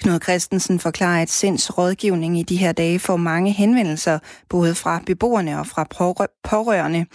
[0.00, 4.18] Knud Christensen forklarer, at Sinds rådgivning i de her dage får mange henvendelser,
[4.48, 5.84] både fra beboerne og fra
[6.44, 7.06] pårørende.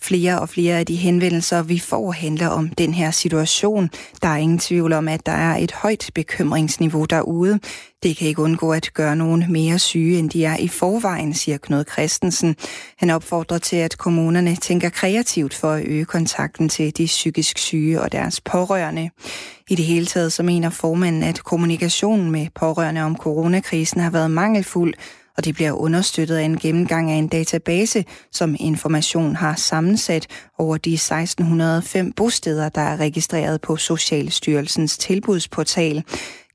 [0.00, 3.90] Flere og flere af de henvendelser, vi får, handler om den her situation.
[4.22, 7.58] Der er ingen tvivl om, at der er et højt bekymringsniveau derude.
[8.02, 11.58] Det kan ikke undgå at gøre nogen mere syge, end de er i forvejen, siger
[11.58, 12.56] Knud Christensen.
[12.98, 18.00] Han opfordrer til, at kommunerne tænker kreativt for at øge kontakten til de psykisk syge
[18.00, 19.10] og deres pårørende.
[19.68, 24.30] I det hele taget så mener formanden, at kommunikationen med pårørende om coronakrisen har været
[24.30, 24.94] mangelfuld,
[25.36, 30.26] og det bliver understøttet af en gennemgang af en database, som Information har sammensat
[30.58, 36.04] over de 1605 bosteder, der er registreret på Socialstyrelsens tilbudsportal.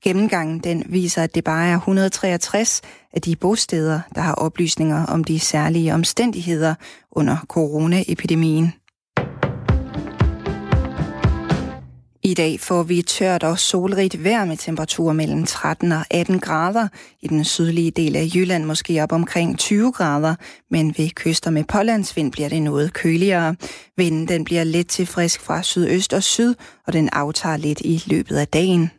[0.04, 2.80] Gennemgangen den viser, at det bare er 163
[3.12, 6.74] af de bosteder, der har oplysninger om de særlige omstændigheder
[7.12, 8.72] under coronaepidemien.
[12.22, 16.88] I dag får vi tørt og solrigt vejr med temperaturer mellem 13 og 18 grader.
[17.20, 20.34] I den sydlige del af Jylland måske op omkring 20 grader,
[20.70, 23.56] men ved kyster med pålandsvind bliver det noget køligere.
[23.96, 26.54] Vinden den bliver let til frisk fra sydøst og syd,
[26.86, 28.90] og den aftager lidt i løbet af dagen.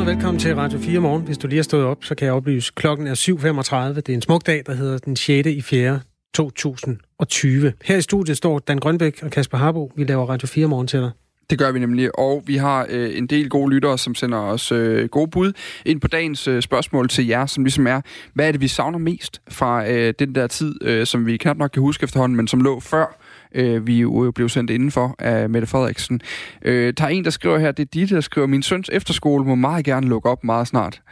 [0.00, 1.22] Godmorgen og velkommen til Radio 4 morgen.
[1.22, 3.94] Hvis du lige har stået op, så kan jeg oplyse, klokken er 7.35.
[3.94, 5.48] Det er en smuk dag, der hedder den 6.
[5.48, 6.00] i 4.
[6.34, 7.72] 2020.
[7.84, 9.92] Her i studiet står Dan Grønbæk og Kasper Harbo.
[9.96, 11.10] Vi laver Radio 4 morgen til dig.
[11.50, 14.72] Det gør vi nemlig, og vi har øh, en del gode lyttere, som sender os
[14.72, 15.52] øh, gode bud
[15.84, 18.00] ind på dagens øh, spørgsmål til jer, som ligesom er,
[18.34, 21.56] hvad er det, vi savner mest fra øh, den der tid, øh, som vi knap
[21.56, 23.20] nok kan huske efterhånden, men som lå før
[23.54, 26.20] øh, vi jo blev sendt indenfor af Mette Frederiksen.
[26.62, 29.44] Øh, der er en, der skriver her, det er Ditte, der skriver, min søns efterskole
[29.44, 31.02] må meget gerne lukke op meget snart.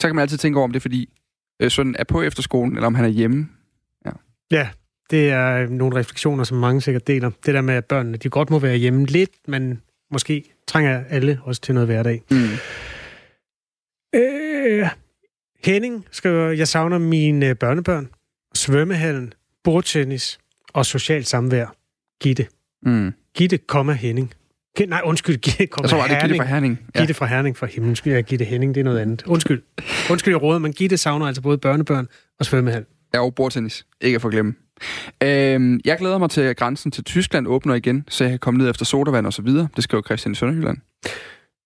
[0.00, 1.08] Så kan man altid tænke over, om det er fordi
[1.62, 3.48] øh, sønnen er på efterskolen, eller om han er hjemme.
[4.06, 4.10] Ja.
[4.50, 4.68] ja,
[5.10, 7.30] det er nogle refleksioner, som mange sikkert deler.
[7.46, 11.40] Det der med, at børnene de godt må være hjemme lidt, men måske trænger alle
[11.44, 12.22] også til noget hverdag.
[12.30, 12.36] Mm.
[14.14, 14.88] Øh,
[15.64, 18.08] Henning skriver, jeg savner mine børnebørn,
[18.54, 19.32] svømmehallen,
[19.64, 20.38] bordtennis
[20.72, 21.77] og socialt samvær.
[22.20, 22.46] Gitte.
[22.82, 23.12] Mm.
[23.34, 24.32] Gitte, komma Henning.
[24.88, 26.80] Nej, undskyld, Gitte, komma Jeg tror, det er Gitte fra Herning.
[26.94, 27.00] Ja.
[27.00, 27.96] Gitte fra Herning for himlen.
[27.96, 29.22] Skal jeg Gitte Henning, det er noget andet.
[29.26, 29.62] Undskyld.
[30.10, 32.84] Undskyld, jeg råder, men Gitte savner altså både børnebørn og svømmehal.
[33.14, 33.86] Ja, og bordtennis.
[34.00, 34.54] Ikke at forglemme.
[35.22, 38.58] Øhm, jeg glæder mig til, at grænsen til Tyskland åbner igen, så jeg kan komme
[38.58, 39.68] ned efter sodavand og så videre.
[39.76, 40.78] Det skriver Christian i Sønderjylland.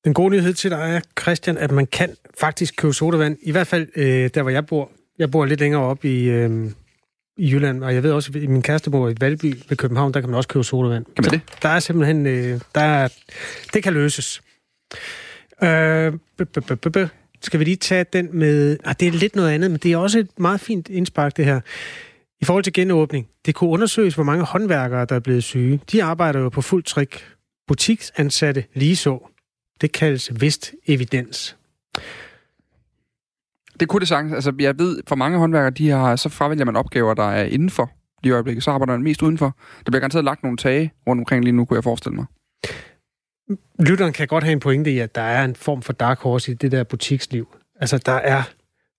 [0.05, 2.11] Den gode nyhed til dig er, Christian, at man kan
[2.41, 3.37] faktisk købe sodavand.
[3.43, 4.91] I hvert fald øh, der, hvor jeg bor.
[5.19, 6.71] Jeg bor lidt længere op i, øh,
[7.37, 10.21] i Jylland, og jeg ved også, at min kæreste bor i Valby ved København, der
[10.21, 11.05] kan man også købe sodavand.
[11.05, 11.41] Kan man det?
[11.63, 12.27] Der er simpelthen...
[12.27, 13.09] Øh, der er,
[13.75, 14.43] det kan løses.
[15.63, 16.99] Øh, b- b- b-
[17.43, 18.79] skal vi lige tage den med...
[18.85, 21.45] Ah, det er lidt noget andet, men det er også et meget fint indspark, det
[21.45, 21.61] her.
[22.41, 25.81] I forhold til genåbning, det kunne undersøges, hvor mange håndværkere, der er blevet syge.
[25.93, 27.25] De arbejder jo på fuld trik.
[27.69, 29.31] Butiksansatte lige så.
[29.81, 31.57] Det kaldes vist evidens.
[33.83, 34.33] Det kunne det sagtens.
[34.35, 37.91] Altså, jeg ved, for mange håndværkere, de har, så fravælger man opgaver, der er indenfor
[38.23, 38.65] i øjeblikket.
[38.65, 39.57] Så arbejder man mest udenfor.
[39.79, 42.25] Der bliver garanteret lagt nogle tage rundt omkring lige nu, kunne jeg forestille mig.
[43.87, 46.53] Lytteren kan godt have en pointe i, at der er en form for dark horse
[46.53, 47.49] i det der butiksliv.
[47.81, 48.43] Altså, der er...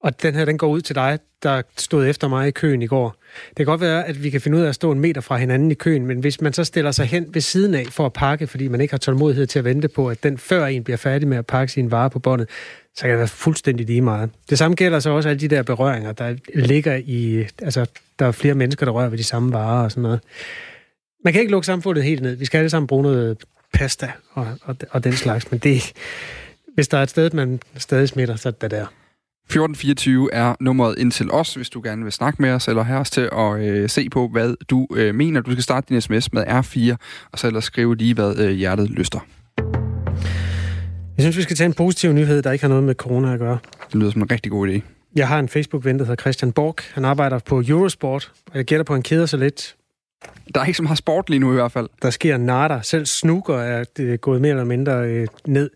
[0.03, 2.87] Og den her, den går ud til dig, der stod efter mig i køen i
[2.87, 3.15] går.
[3.49, 5.37] Det kan godt være, at vi kan finde ud af at stå en meter fra
[5.37, 8.13] hinanden i køen, men hvis man så stiller sig hen ved siden af for at
[8.13, 10.97] pakke, fordi man ikke har tålmodighed til at vente på, at den før en bliver
[10.97, 12.49] færdig med at pakke sin vare på båndet,
[12.95, 14.29] så kan det være fuldstændig lige meget.
[14.49, 17.45] Det samme gælder så også alle de der berøringer, der ligger i...
[17.61, 17.85] Altså,
[18.19, 20.19] der er flere mennesker, der rører ved de samme varer og sådan noget.
[21.23, 22.35] Man kan ikke lukke samfundet helt ned.
[22.35, 23.37] Vi skal alle sammen bruge noget
[23.73, 25.93] pasta og, og, og den slags, men det,
[26.75, 28.85] hvis der er et sted, man stadig smitter, så er det der.
[29.45, 32.99] 1424 er nummeret ind til os, hvis du gerne vil snakke med os, eller have
[32.99, 35.41] os til at øh, se på, hvad du øh, mener.
[35.41, 36.95] Du skal starte din sms med R4,
[37.31, 39.19] og så ellers skrive lige, hvad øh, hjertet lyster.
[41.17, 43.39] Jeg synes, vi skal tage en positiv nyhed, der ikke har noget med corona at
[43.39, 43.57] gøre.
[43.87, 44.81] Det lyder som en rigtig god idé.
[45.15, 46.75] Jeg har en Facebook-ven, der hedder Christian Borg.
[46.93, 49.75] Han arbejder på Eurosport, og jeg gætter på, at han keder sig lidt.
[50.55, 51.89] Der er ikke så meget sport lige nu i hvert fald.
[52.01, 52.79] Der sker nada.
[52.83, 55.69] Selv snooker er det gået mere eller mindre øh, ned.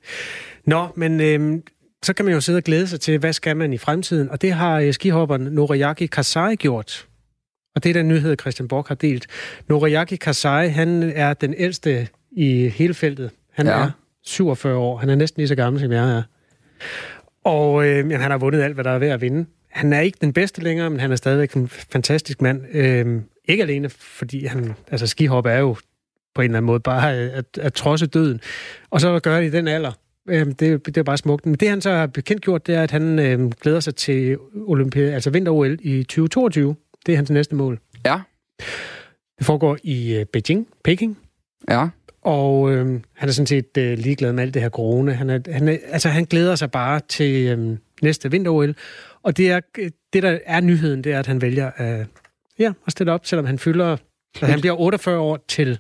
[0.65, 1.59] Nå, men øh,
[2.07, 4.29] så kan man jo sidde og glæde sig til, hvad skal man i fremtiden?
[4.29, 7.07] Og det har øh, skihopperen Noriyaki Kasai gjort.
[7.75, 9.27] Og det er den nyhed, Christian Borg har delt.
[9.69, 13.31] Noriyaki Kasai, han er den ældste i hele feltet.
[13.53, 13.71] Han ja.
[13.71, 13.91] er
[14.23, 14.97] 47 år.
[14.97, 16.23] Han er næsten lige så gammel, som jeg er.
[17.43, 19.45] Og øh, jamen, han har vundet alt, hvad der er ved at vinde.
[19.71, 22.61] Han er ikke den bedste længere, men han er stadigvæk en fantastisk mand.
[22.75, 25.75] Øh, ikke alene, fordi han, altså skihop er jo
[26.35, 28.41] på en eller anden måde bare at, at trodse døden.
[28.89, 29.91] Og så gør det i den alder.
[30.27, 31.45] Øh, det, det er bare smukt.
[31.45, 34.37] Men det han så har bekendt gjort, det er, at han øh, glæder sig til
[34.65, 36.75] Olympia, altså vinter-OL i 2022.
[37.05, 37.79] Det er hans næste mål.
[38.05, 38.19] Ja.
[39.37, 41.17] Det foregår i øh, Beijing, Peking.
[41.69, 41.87] Ja.
[42.21, 45.11] Og øh, han er sådan set øh, ligeglad med alt det her corona.
[45.11, 48.75] Han, er, han, er, altså, han glæder sig bare til øh, næste vinter-OL.
[49.23, 49.59] Og det, er,
[50.13, 52.05] det, der er nyheden, det er, at han vælger øh,
[52.59, 53.97] ja, at stille op, selvom han fylder
[54.37, 55.79] Så han bliver 48 år til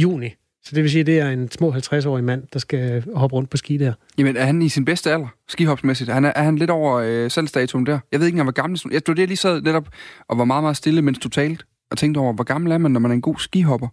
[0.00, 0.34] juni.
[0.68, 3.50] Så det vil sige, at det er en små 50-årig mand, der skal hoppe rundt
[3.50, 3.92] på ski der.
[4.18, 6.10] Jamen, er han i sin bedste alder, skihopsmæssigt?
[6.10, 7.98] Han er, han lidt over øh, salgsdatoen der?
[8.12, 8.80] Jeg ved ikke engang, hvor gammel...
[8.92, 9.88] Jeg stod det lige sad netop
[10.28, 12.90] og var meget, meget stille, mens du talte, og tænkte over, hvor gammel er man,
[12.90, 13.88] når man er en god skihopper?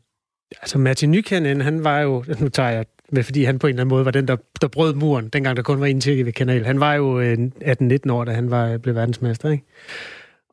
[0.61, 2.23] Altså, Martin Nykanen, han var jo...
[2.39, 4.67] Nu tager jeg med, fordi han på en eller anden måde var den, der, der
[4.67, 6.65] brød muren, dengang der kun var en tjekke ved kanal.
[6.65, 9.63] Han var jo øh, 18-19 år, da han var, blev verdensmester, ikke?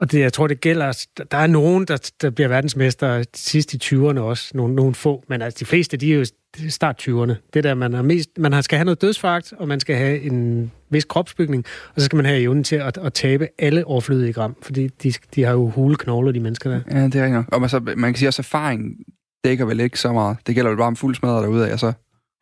[0.03, 1.07] Og det, jeg tror, det gælder...
[1.31, 4.51] Der er nogen, der, der bliver verdensmester sidst i 20'erne også.
[4.55, 5.25] Nogle, nogle få.
[5.29, 6.25] Men altså, de fleste, de er jo
[6.69, 7.35] start 20'erne.
[7.55, 10.71] Det der, man, er mest, man skal have noget dødsfagt, og man skal have en
[10.91, 14.57] vis kropsbygning, og så skal man have evnen til at, at tabe alle overflødige gram,
[14.63, 16.81] fordi de, de har jo hule knogler, de mennesker der.
[16.91, 17.55] Ja, det er rigtigt.
[17.55, 18.97] Og man, så, man kan sige også, at erfaring
[19.45, 20.37] dækker vel ikke så meget.
[20.47, 21.93] Det gælder jo bare om fuld smadret derude af, og så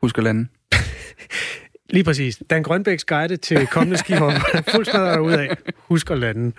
[0.02, 0.46] husker lande.
[1.90, 2.42] Lige præcis.
[2.50, 4.40] Dan Grønbæks guide til kommende skihopper.
[4.72, 5.56] Fuld smadret af.
[5.76, 6.52] Husk at lande.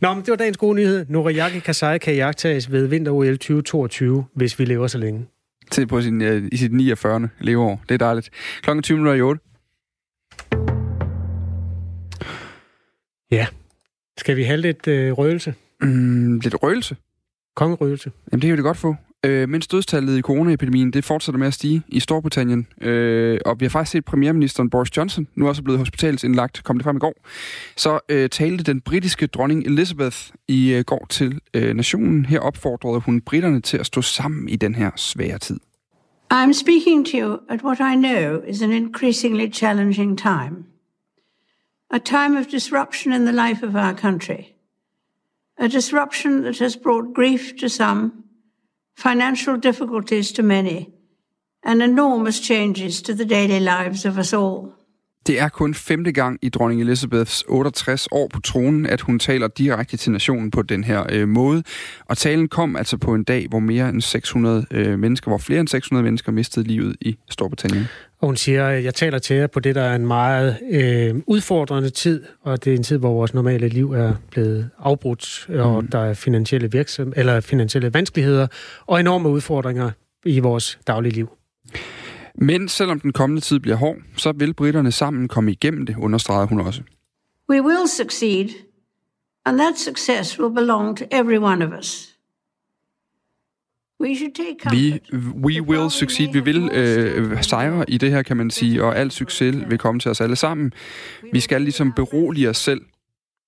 [0.00, 1.06] Nå, men det var dagens gode nyhed.
[1.08, 5.26] Noriyaki Kasai kan jagtages ved vinter-OL 2022, hvis vi lever så længe
[5.70, 7.28] til på sin, uh, i sit 49.
[7.40, 7.82] leveår.
[7.88, 8.30] Det er dejligt.
[8.62, 9.42] Klokken 20 minutter i 8.
[13.30, 13.46] Ja.
[14.18, 15.54] Skal vi have lidt uh, røgelse?
[15.80, 16.96] Mm, lidt røgelse?
[17.56, 18.12] Kongerøgelse.
[18.32, 18.96] Jamen, det kan vi godt få.
[19.26, 23.64] Øh, mens dødstallet i coronaepidemien, det fortsætter med at stige i Storbritannien, øh, og vi
[23.64, 27.14] har faktisk set premierministeren Boris Johnson, nu også blevet hospitalsindlagt, kom det frem i går,
[27.76, 30.16] så øh, talte den britiske dronning Elizabeth
[30.48, 32.24] i øh, går til øh, nationen.
[32.24, 35.60] Her opfordrede hun britterne til at stå sammen i den her svære tid.
[36.32, 40.64] I'm speaking to you at what I know is an increasingly challenging time.
[41.90, 44.42] A time of disruption in the life of our country.
[45.58, 48.12] A disruption that has brought grief to some
[49.02, 50.86] financial difficulties to many,
[51.64, 54.80] and enormous changes to the daily lives of us all.
[55.26, 59.48] Det er kun femte gang i dronning Elizabeths 68 år på tronen, at hun taler
[59.48, 61.62] direkte til nationen på den her øh, måde.
[62.04, 65.60] Og talen kom altså på en dag, hvor mere end 600 øh, mennesker, hvor flere
[65.60, 67.86] end 600 mennesker mistede livet i Storbritannien.
[68.20, 71.90] Og hun siger, jeg taler til jer på det, der er en meget øh, udfordrende
[71.90, 75.90] tid, og det er en tid, hvor vores normale liv er blevet afbrudt, og mm.
[75.90, 78.46] der er finansielle, virksom, eller finansielle vanskeligheder
[78.86, 79.90] og enorme udfordringer
[80.24, 81.28] i vores daglige liv.
[82.34, 86.46] Men selvom den kommende tid bliver hård, så vil britterne sammen komme igennem det, understreger
[86.46, 86.82] hun også.
[87.50, 88.48] We will succeed,
[89.46, 92.09] and that success will belong to every one of us.
[94.70, 95.00] Vi,
[95.44, 96.32] we will succeed.
[96.32, 100.00] Vi vil øh, sejre i det her, kan man sige, og al succes vil komme
[100.00, 100.72] til os alle sammen.
[101.32, 102.80] Vi skal ligesom berolige os selv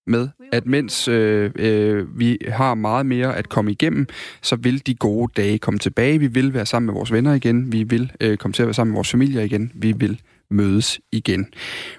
[0.07, 4.07] med, at mens øh, øh, vi har meget mere at komme igennem,
[4.43, 6.19] så vil de gode dage komme tilbage.
[6.19, 7.73] Vi vil være sammen med vores venner igen.
[7.73, 9.73] Vi vil øh, komme til at være sammen med vores familier igen.
[9.75, 11.47] Vi vil mødes igen.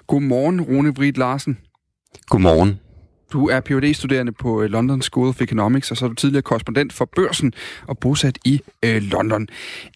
[0.06, 1.58] Godmorgen, Rune Vrid Larsen.
[2.26, 2.83] Godmorgen.
[3.34, 6.42] Du er phd studerende på øh, London School of Economics, og så er du tidligere
[6.42, 7.52] korrespondent for Børsen
[7.86, 9.48] og bosat i øh, London.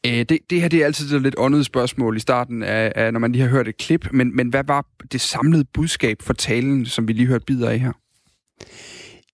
[0.07, 3.13] Øh, det, det her det er altid et lidt åndet spørgsmål i starten, af, af,
[3.13, 6.33] når man lige har hørt et klip, men, men hvad var det samlede budskab for
[6.33, 7.93] talen, som vi lige hørte bidder af her?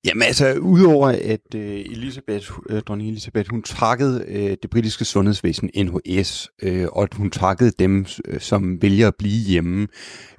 [0.05, 5.71] Jamen altså, udover at øh, Elisabeth, øh, dronning Elisabeth, hun takkede øh, det britiske sundhedsvæsen
[5.77, 9.87] NHS, øh, og at hun takkede dem, øh, som vælger at blive hjemme,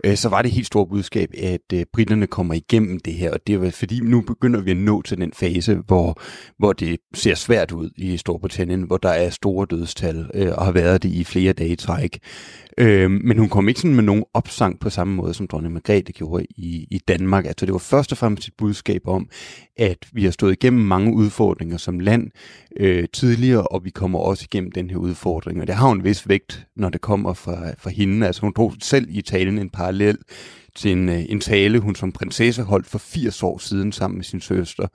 [0.04, 3.40] øh, så var det helt stort budskab, at øh, britterne kommer igennem det her, og
[3.48, 6.22] det var fordi, nu begynder vi at nå til den fase, hvor,
[6.58, 10.72] hvor det ser svært ud i Storbritannien, hvor der er store dødstal, øh, og har
[10.72, 12.20] været det i flere dage i træk.
[12.78, 16.14] Øh, men hun kom ikke sådan med nogen opsang på samme måde, som dronning Margrethe
[16.14, 17.46] gjorde i, i Danmark.
[17.46, 19.30] Altså det var først og fremmest et budskab om,
[19.78, 22.32] at vi har stået igennem mange udfordringer som land
[22.78, 25.62] øh, tidligere, og vi kommer også igennem den her udfordring.
[25.62, 28.28] Og det har en vis vægt, når det kommer fra, fra hende.
[28.28, 30.18] Altså hun drog selv i talen en parallel
[30.76, 34.24] til en, øh, en tale, hun som prinsesse holdt for 80 år siden sammen med
[34.24, 34.88] sin søster,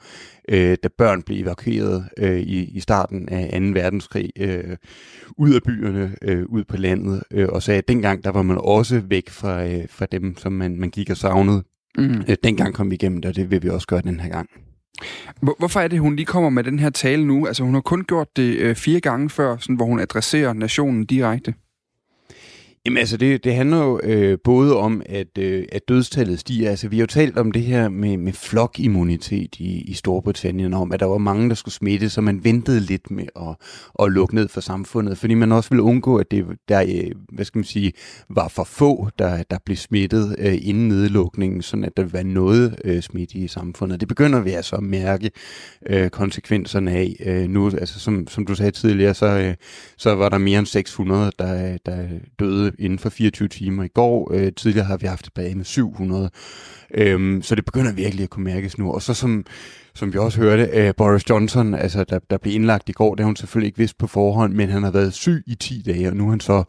[0.49, 3.67] øh, da børn blev evakueret øh, i, i starten af 2.
[3.67, 4.77] verdenskrig øh,
[5.39, 8.59] ud af byerne, øh, ud på landet, øh, og sagde, at dengang der var man
[8.61, 11.63] også væk fra, øh, fra dem, som man, man gik og savnede.
[11.99, 12.23] Mm.
[12.29, 14.49] Øh, dengang kom vi igennem det, og det vil vi også gøre den her gang.
[15.59, 17.47] Hvorfor er det, hun lige kommer med den her tale nu?
[17.47, 21.05] Altså, hun har kun gjort det øh, fire gange før, sådan, hvor hun adresserer nationen
[21.05, 21.55] direkte.
[22.87, 26.71] Jamen altså, det, det handler jo øh, både om, at, øh, at dødstallet stiger.
[26.71, 30.93] Altså, vi har jo talt om det her med, med flokimmunitet i, i Storbritannien, om
[30.93, 33.57] at der var mange, der skulle smitte, så man ventede lidt med at,
[34.03, 37.45] at lukke ned for samfundet, fordi man også ville undgå, at det der, øh, hvad
[37.45, 37.93] skal man sige,
[38.29, 42.25] var for få, der, der blev smittet øh, inden nedlukningen, sådan at der ville være
[42.25, 44.01] noget øh, smitte i samfundet.
[44.01, 45.31] Det begynder vi altså at mærke
[45.87, 47.67] øh, konsekvenserne af øh, nu.
[47.67, 49.55] Altså, som, som du sagde tidligere, så, øh,
[49.97, 52.09] så var der mere end 600, der, der
[52.39, 54.35] døde inden for 24 timer i går.
[54.35, 56.31] Øh, tidligere har vi haft et bane med 700.
[56.95, 58.93] Øhm, så det begynder virkelig at kunne mærkes nu.
[58.93, 59.45] Og så som,
[59.95, 63.21] som vi også hørte, øh, Boris Johnson, altså der, der blev indlagt i går, det
[63.21, 66.09] har hun selvfølgelig ikke vidst på forhånd, men han har været syg i 10 dage,
[66.09, 66.65] og nu er han så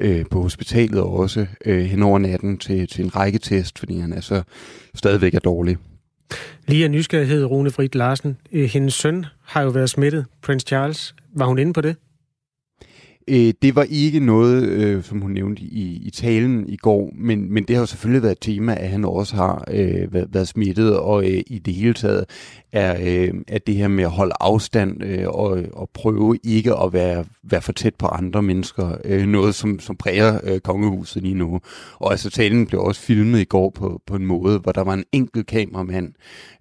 [0.00, 4.12] øh, på hospitalet også øh, hen over natten til, til en række test, fordi han
[4.12, 4.42] er så
[4.94, 5.76] stadigvæk er dårlig.
[6.68, 8.36] Lige af nysgerrighed, Rune Frit Larsen.
[8.52, 11.14] Øh, hendes søn har jo været smittet, Prince Charles.
[11.36, 11.96] Var hun inde på det?
[13.28, 17.52] Øh, det var ikke noget, øh, som hun nævnte i, i talen i går, men,
[17.52, 20.48] men det har jo selvfølgelig været et tema, at han også har øh, været, været
[20.48, 22.24] smittet, og øh, i det hele taget
[22.72, 26.92] er, øh, er det her med at holde afstand øh, og, og prøve ikke at
[26.92, 31.34] være, være for tæt på andre mennesker, øh, noget som, som præger øh, kongehuset lige
[31.34, 31.60] nu.
[31.98, 34.94] Og altså talen blev også filmet i går på, på en måde, hvor der var
[34.94, 36.12] en enkelt kameramand,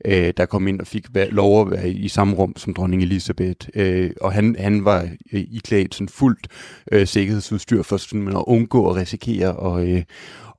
[0.06, 3.68] øh, der kom ind og fik lov at være i samme rum som dronning Elisabeth,
[3.76, 5.02] øh, og han, han var
[5.34, 6.48] øh, iklædt sådan fuldt
[6.92, 10.04] øh, sikkerhedsudstyr for sådan at undgå at risikere og, øh,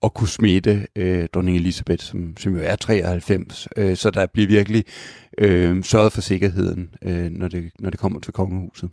[0.02, 3.68] at kunne smitte øh, dronning Elisabeth, som, som jo er 93.
[3.76, 4.84] Øh, så der bliver virkelig
[5.38, 8.90] øh, sørget for sikkerheden, øh, når, det, når det kommer til kongehuset.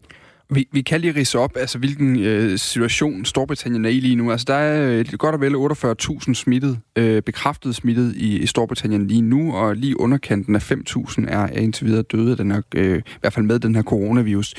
[0.52, 4.32] Vi, vi kan lige rise op, altså hvilken øh, situation Storbritannien er i lige nu.
[4.32, 9.08] Altså der er øh, godt og vel 48.000 smittet, øh, bekræftet smittet i, i Storbritannien
[9.08, 12.97] lige nu, og lige underkanten af 5.000 er, er indtil videre døde, den her, øh,
[12.97, 14.54] i hvert fald med den her coronavirus.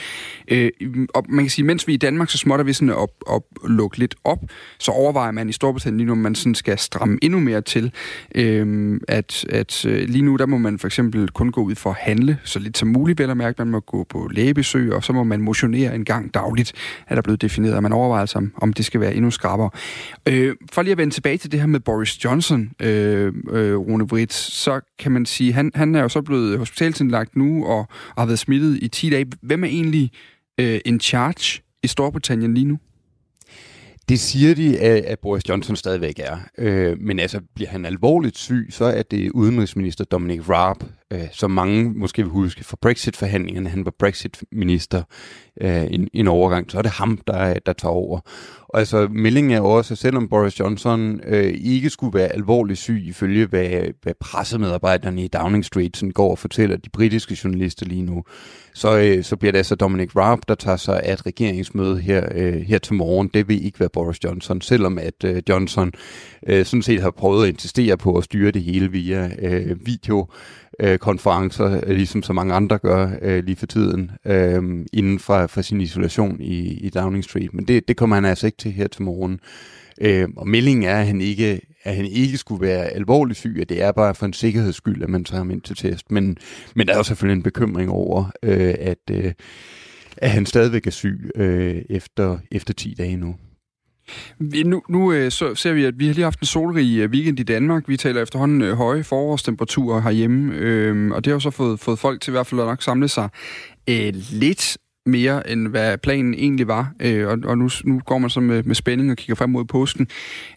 [0.49, 0.70] Øh,
[1.14, 3.99] og man kan sige, mens vi i Danmark så småtter vi sådan op, op, lukke
[3.99, 4.38] lidt op,
[4.78, 7.93] så overvejer man i Storbritannien lige nu, om man sådan skal stramme endnu mere til,
[8.34, 11.91] øh, at, at øh, lige nu der må man for eksempel kun gå ud for
[11.91, 15.05] at handle, så lidt som muligt vel at mærke, man må gå på lægebesøg, og
[15.05, 16.72] så må man motionere mere en gang dagligt,
[17.08, 19.70] er der blevet defineret, og man overvejer altså, om det skal være endnu skarpere.
[20.28, 24.06] Øh, for lige at vende tilbage til det her med Boris Johnson, øh, øh, Rune
[24.06, 27.86] Britt, så kan man sige, han, han er jo så blevet hospitalsindlagt nu, og, og
[28.18, 29.26] har været smittet i 10 dage.
[29.42, 30.10] Hvem er egentlig
[30.60, 32.78] øh, in charge i Storbritannien lige nu?
[34.08, 36.38] Det siger de, at Boris Johnson stadigvæk er.
[36.58, 40.76] Øh, men altså, bliver han alvorligt syg, så er det udenrigsminister Dominic Raab,
[41.12, 43.68] øh, som mange måske vil huske fra Brexit-forhandlingerne.
[43.68, 45.02] Han var Brexit-minister
[45.61, 48.20] øh, en, en overgang, så er det ham, der, der tager over.
[48.68, 53.02] Og altså, meldingen er også, at selvom Boris Johnson øh, ikke skulle være alvorligt syg,
[53.06, 53.68] ifølge hvad,
[54.02, 58.24] hvad pressemedarbejderne i Downing Street sådan går og fortæller de britiske journalister lige nu,
[58.74, 62.28] så, øh, så bliver det altså Dominic Raab, der tager sig af et regeringsmøde her,
[62.34, 63.30] øh, her til morgen.
[63.34, 65.92] Det vil ikke være Boris Johnson, selvom at øh, Johnson
[66.47, 70.26] øh, sådan set har prøvet at insistere på at styre det hele via øh, video
[71.01, 75.62] konferencer, øh, ligesom så mange andre gør øh, lige for tiden, øh, inden for, for
[75.62, 77.55] sin isolation i, i Downing Street.
[77.55, 79.41] Men det, det kommer han altså ikke til her til morgen.
[80.01, 83.68] Øh, og meldingen er, at han ikke at han ikke skulle være alvorligt syg, at
[83.68, 86.11] det er bare for en sikkerheds skyld, at man tager ham ind til test.
[86.11, 86.36] Men,
[86.74, 89.32] men der er jo selvfølgelig en bekymring over, øh, at, øh,
[90.16, 93.34] at han stadigvæk er syg øh, efter, efter 10 dage nu.
[94.64, 97.40] Nu nu øh, så ser vi, at vi har lige haft en solrig øh, weekend
[97.40, 97.88] i Danmark.
[97.88, 101.98] Vi taler efterhånden øh, høje forårstemperaturer herhjemme, øh, og det har jo så fået, fået
[101.98, 103.28] folk til i hvert fald at nok samle sig
[103.88, 106.92] øh, lidt mere, end hvad planen egentlig var.
[107.00, 109.64] Øh, og og nu, nu går man så med, med spænding og kigger frem mod
[109.64, 110.08] påsken.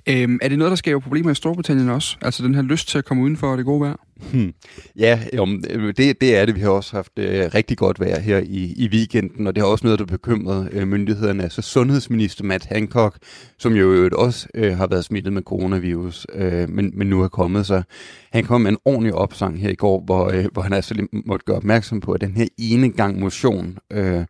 [0.10, 2.18] Øh, er det noget, der skaber problemer i Storbritannien også?
[2.22, 3.96] Altså den her lyst til at komme udenfor det gode vejr?
[4.32, 4.54] Hmm.
[5.00, 6.56] Ja, jo, øh, det, det er det.
[6.56, 9.70] Vi har også haft øh, rigtig godt vejr her i, i weekenden, og det har
[9.70, 11.44] også noget, der bekymret øh, myndighederne.
[11.44, 13.18] Altså sundhedsminister Matt Hancock,
[13.58, 17.66] som jo også øh, har været smittet med coronavirus, øh, men, men nu er kommet
[17.66, 17.84] sig.
[18.32, 21.46] Han kom med en ordentlig opsang her i går, hvor, øh, hvor han altså måtte
[21.46, 24.26] gøre opmærksom på, at den her ene gang motion, øh,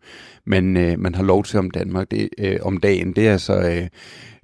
[0.45, 3.69] man, øh, man har lov til om Danmark, det, øh, om dagen, det er så...
[3.69, 3.87] Øh,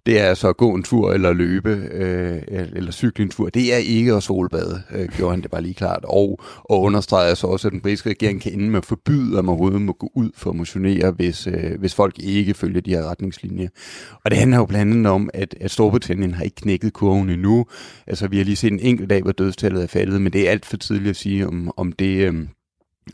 [0.06, 3.50] det er altså at gå en tur eller løbe øh, eller cykle en tur.
[3.50, 6.06] Det er ikke at solbade, øh, gjorde han det bare lige klart.
[6.08, 9.46] Og, og understreger så også, at den britiske regering kan ende med at forbyde, at
[9.46, 12.92] man overhovedet må gå ud for at motionere, hvis, øh, hvis folk ikke følger de
[12.92, 13.70] her retningslinjer.
[14.26, 17.66] Og det handler jo blandt andet om, at, at Storbritannien har ikke knækket kurven endnu.
[18.08, 20.52] Altså vi har lige set en enkelt dag, hvor dødstallet er faldet, men det er
[20.52, 22.28] alt for tidligt at sige, om, om det...
[22.28, 22.34] Øh,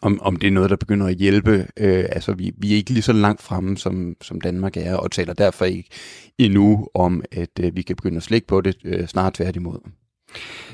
[0.01, 1.67] om, om det er noget, der begynder at hjælpe.
[1.77, 5.11] Øh, altså, vi, vi er ikke lige så langt fremme, som, som Danmark er, og
[5.11, 5.89] taler derfor ikke
[6.37, 9.79] endnu om, at øh, vi kan begynde at slække på det øh, snart tværtimod.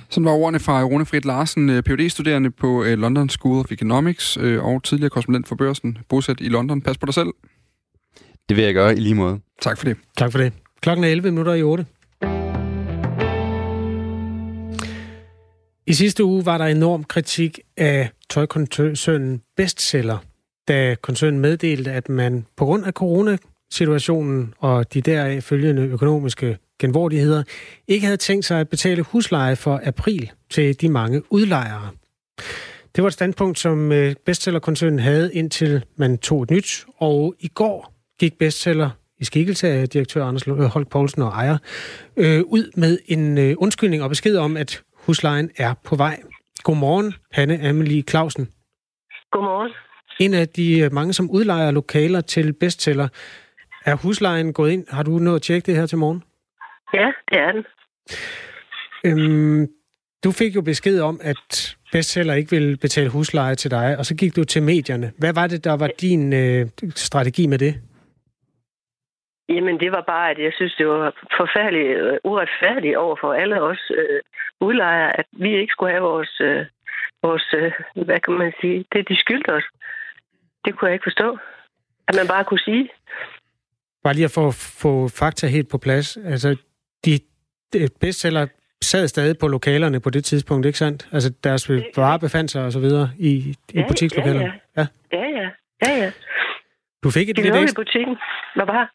[0.10, 3.72] Sådan var ordene fra Rune Frit Larsen, øh, phd studerende på øh, London School of
[3.72, 6.82] Economics øh, og tidligere korrespondent for børsen, bosat i London.
[6.82, 7.30] Pas på dig selv.
[8.50, 9.40] Det vil jeg gøre i lige måde.
[9.62, 9.98] Tak for det.
[10.18, 10.54] Tak for det.
[10.82, 11.86] Klokken er 11 minutter i 8.
[15.88, 20.18] I sidste uge var der enorm kritik af tøjkoncernen Bestseller,
[20.68, 27.44] da koncernen meddelte, at man på grund af coronasituationen og de deraf følgende økonomiske genvordigheder,
[27.88, 31.90] ikke havde tænkt sig at betale husleje for april til de mange udlejere.
[32.96, 37.48] Det var et standpunkt, som øh, bestsellerkoncernen havde, indtil man tog et nyt, og i
[37.48, 41.58] går gik bestseller i skikkelse af direktør Anders Holk Poulsen og ejer,
[42.18, 46.22] øh, ud med en øh, undskyldning og besked om, at huslejen er på vej.
[46.64, 48.50] Godmorgen, Hanne Amelie Clausen.
[49.32, 49.72] Godmorgen.
[50.20, 53.08] En af de øh, mange, som udlejer lokaler til bestseller.
[53.86, 54.86] Er huslejen gået ind?
[54.90, 56.24] Har du nået at tjekke det her til morgen?
[56.94, 57.66] Ja, det er den.
[59.06, 59.68] Øhm,
[60.24, 64.16] du fik jo besked om, at bestseller ikke ville betale husleje til dig, og så
[64.16, 65.12] gik du til medierne.
[65.18, 67.82] Hvad var det, der var din øh, strategi med det?
[69.50, 73.62] Jamen, det var bare, at jeg synes, det var forfærdeligt øh, uretfærdigt over for alle
[73.62, 74.22] os øh,
[74.62, 76.66] udlejere, at vi ikke skulle have vores, øh,
[77.24, 77.72] vores øh,
[78.06, 79.64] hvad kan man sige, det de skyldte os.
[80.66, 81.38] Det kunne jeg ikke forstå.
[82.08, 82.90] At man bare kunne sige.
[84.04, 86.18] Bare lige at få, få fakta helt på plads.
[86.18, 86.50] Altså,
[87.06, 87.20] de,
[87.74, 88.48] de bestseller
[88.82, 91.10] sad stadig på lokalerne på det tidspunkt, ikke sandt?
[91.12, 94.54] Altså, deres varer befandt sig og så videre i, i ja, butikslokalerne.
[94.78, 94.88] Ja, ja.
[95.12, 95.18] ja.
[95.20, 95.50] ja,
[95.82, 96.04] ja.
[96.04, 96.12] ja.
[97.04, 97.82] Du fik et de lidt ekstra...
[97.82, 98.18] i butikken.
[98.56, 98.92] Hvad var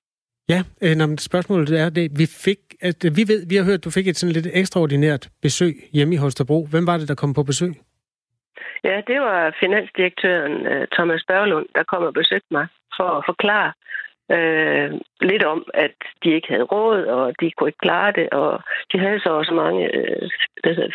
[0.48, 3.84] Ja, øh, når spørgsmålet er det, vi fik, at vi ved, vi har hørt, at
[3.84, 6.66] du fik et sådan lidt ekstraordinært besøg hjemme i Holstebro.
[6.70, 7.72] Hvem var det, der kom på besøg?
[8.84, 12.66] Ja, det var finansdirektøren øh, Thomas Børlund, der kom og besøgte mig
[12.96, 13.72] for at forklare
[14.36, 14.90] øh,
[15.20, 18.60] lidt om, at de ikke havde råd, og de kunne ikke klare det, og
[18.92, 20.28] de havde så også mange øh,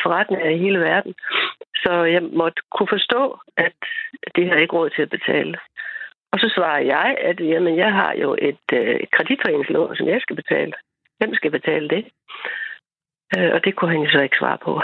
[0.04, 1.14] forretninger i hele verden.
[1.84, 3.78] Så jeg måtte kunne forstå, at
[4.36, 5.58] de havde ikke råd til at betale.
[6.34, 10.36] Og så svarer jeg, at jamen, jeg har jo et øh, kreditforeningslån, som jeg skal
[10.36, 10.74] betale.
[11.18, 12.06] Hvem skal betale det?
[13.38, 14.82] Øh, og det kunne han jo så ikke svare på.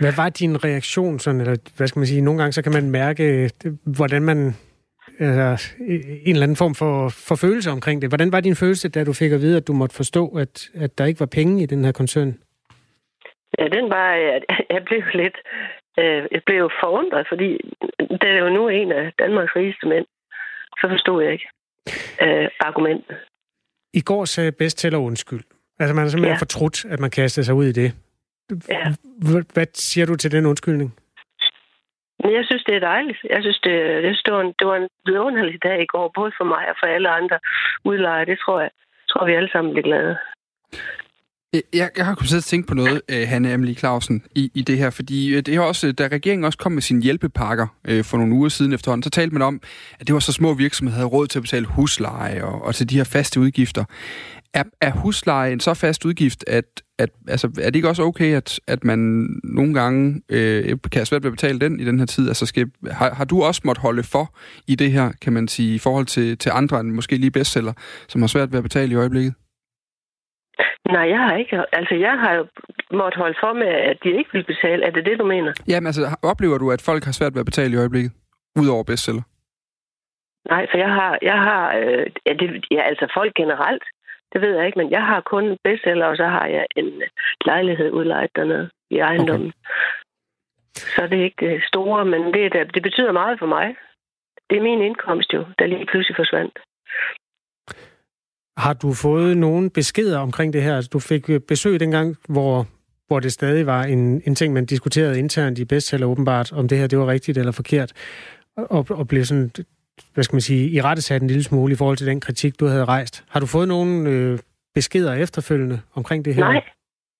[0.00, 1.18] Hvad var din reaktion?
[1.18, 2.22] Sådan, eller hvad skal man sige?
[2.22, 3.50] Nogle gange så kan man mærke,
[3.96, 4.38] hvordan man
[5.20, 5.74] altså,
[6.26, 8.10] en eller anden form for, for følelse omkring det.
[8.10, 10.98] Hvordan var din følelse, da du fik at vide, at du måtte forstå, at, at
[10.98, 12.38] der ikke var penge i den her koncern?
[13.58, 14.44] Ja, den var, at
[14.74, 15.36] jeg blev lidt,
[15.98, 17.50] øh, jeg blev forundret, fordi
[18.20, 20.06] det er jo nu en af Danmarks rigeste mænd,
[20.86, 21.48] så forstod jeg ikke
[22.24, 23.16] øh, argumentet.
[23.92, 25.44] I går sagde bestseller undskyld.
[25.80, 26.44] Altså man er simpelthen ja.
[26.46, 27.88] fortrudt, at man kaster sig ud i det.
[28.68, 28.84] Ja.
[29.54, 30.90] Hvad siger du til den undskyldning?
[32.22, 33.18] Men jeg synes, det er dejligt.
[33.30, 36.44] Jeg synes, det, det, stod en, det var en vidunderlig dag i går, både for
[36.44, 37.38] mig og for alle andre
[37.84, 38.26] udlejere.
[38.26, 38.70] Det tror jeg,
[39.10, 40.16] tror vi alle sammen bliver glade.
[41.74, 44.62] Jeg, jeg har kunnet sidde og tænke på noget, uh, Hanne Amelie Clausen, i, i
[44.62, 48.18] det her, fordi det er også, da regeringen også kom med sine hjælpepakker uh, for
[48.18, 49.60] nogle uger siden efterhånden, så talte man om,
[50.00, 52.74] at det var så små virksomheder, der havde råd til at betale husleje og, og
[52.74, 53.84] til de her faste udgifter.
[54.54, 56.64] Er, er husleje en så fast udgift, at,
[56.98, 58.98] at altså, er det ikke også okay, at, at man
[59.44, 62.28] nogle gange øh, kan have svært ved at betale den i den her tid?
[62.28, 64.34] Altså, skal, har, har du også måttet holde for
[64.66, 67.72] i det her, kan man sige, i forhold til, til andre end måske lige bestseller,
[68.08, 69.34] som har svært ved at betale i øjeblikket?
[70.96, 71.64] Nej, jeg har ikke.
[71.72, 72.46] Altså, jeg har jo
[72.92, 74.84] måttet holde for med, at de ikke vil betale.
[74.86, 75.52] Er det det, du mener?
[75.68, 78.12] Jamen, altså, oplever du, at folk har svært ved at betale i øjeblikket?
[78.60, 79.22] Udover bestseller?
[80.52, 83.84] Nej, for jeg har, jeg har øh, ja, det, ja, altså folk generelt,
[84.32, 87.02] det ved jeg ikke, men jeg har kun bestseller, og så har jeg en
[87.44, 89.48] lejlighed udlejet dernede i ejendommen.
[89.48, 90.86] Okay.
[90.94, 93.76] Så det er ikke det store, men det, det, det betyder meget for mig.
[94.50, 96.58] Det er min indkomst jo, der lige pludselig forsvandt.
[98.56, 100.76] Har du fået nogen beskeder omkring det her?
[100.76, 102.66] Altså, du fik øh, besøg dengang, hvor,
[103.08, 106.78] hvor det stadig var en, en ting, man diskuterede internt i bestseller åbenbart, om det
[106.78, 107.92] her det var rigtigt eller forkert,
[108.56, 109.50] og, og blev sådan,
[110.14, 112.66] hvad skal man sige, i rettesat en lille smule i forhold til den kritik, du
[112.66, 113.24] havde rejst.
[113.30, 114.38] Har du fået nogen øh,
[114.74, 116.44] beskeder efterfølgende omkring det her?
[116.44, 116.62] Nej,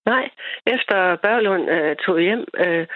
[0.07, 0.24] nej.
[0.66, 2.87] Efter Børlund øh, tog hjem, øh,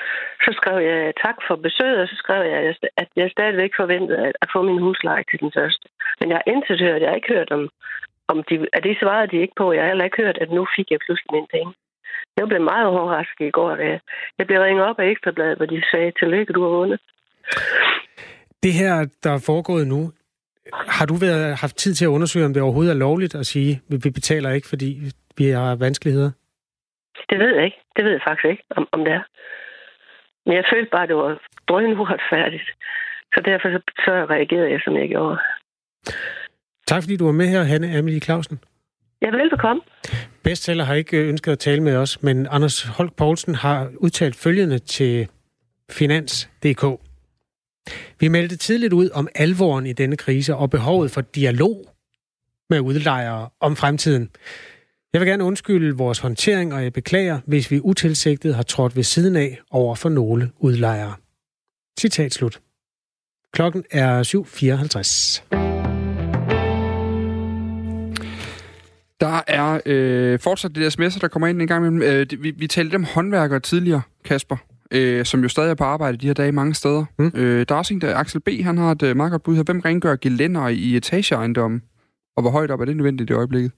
[0.44, 4.32] så skrev jeg tak for besøget, og så skrev jeg, at jeg stadigvæk forventede at,
[4.42, 5.86] at få min husleje til den første.
[6.20, 7.68] Men jeg har intet hørt, jeg har ikke hørt om,
[8.32, 9.72] om de, at det svarede de ikke på.
[9.72, 11.72] Jeg har heller ikke hørt, at nu fik jeg pludselig mine penge.
[12.38, 13.98] Jeg blev meget overrasket i går, da
[14.38, 17.00] jeg blev ringet op af Ekstrabladet, hvor de sagde, tillykke, du har vundet.
[18.62, 20.12] Det her, der er foregået nu,
[20.98, 23.72] har du været, haft tid til at undersøge, om det overhovedet er lovligt at sige,
[23.92, 24.88] at vi betaler ikke, fordi
[25.38, 26.30] vi har vanskeligheder?
[27.30, 27.80] Det ved jeg ikke.
[27.96, 29.22] Det ved jeg faktisk ikke, om, om det er.
[30.46, 32.68] Men jeg følte bare, at det var drøn uretfærdigt.
[33.34, 35.38] Så derfor så, så reagerede jeg, som jeg gjorde.
[36.90, 38.58] Tak fordi du var med her, Hanne Amelie Clausen.
[39.22, 39.82] Ja, velbekomme.
[40.42, 44.78] Bestseller har ikke ønsket at tale med os, men Anders Holk Poulsen har udtalt følgende
[44.78, 45.28] til
[45.90, 46.84] Finans.dk.
[48.20, 51.86] Vi meldte tidligt ud om alvoren i denne krise og behovet for dialog
[52.70, 54.30] med udlejere om fremtiden.
[55.12, 59.02] Jeg vil gerne undskylde vores håndtering, og jeg beklager, hvis vi utilsigtet har trådt ved
[59.02, 61.14] siden af over for nogle udlejere.
[62.00, 62.60] Citat slut.
[63.52, 64.22] Klokken er
[65.56, 65.69] 7.54.
[69.20, 72.02] Der er øh, fortsat det der sms'er, der kommer ind en gang imellem.
[72.02, 74.56] Øh, vi, vi talte om håndværkere tidligere, Kasper,
[74.90, 77.04] øh, som jo stadig er på arbejde de her dage mange steder.
[77.18, 77.32] Mm.
[77.34, 79.56] Øh, der er også en, der Axel B., han har et øh, meget godt bud
[79.56, 79.62] her.
[79.62, 81.82] Hvem rengør gelænder i etageejendommen?
[82.36, 83.72] Og hvor højt op er det nødvendigt i øjeblikket?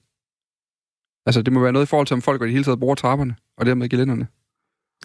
[1.25, 2.95] Altså, det må være noget i forhold til, om folk i det hele taget bruger
[2.95, 4.27] trapperne, og dermed gelænderne.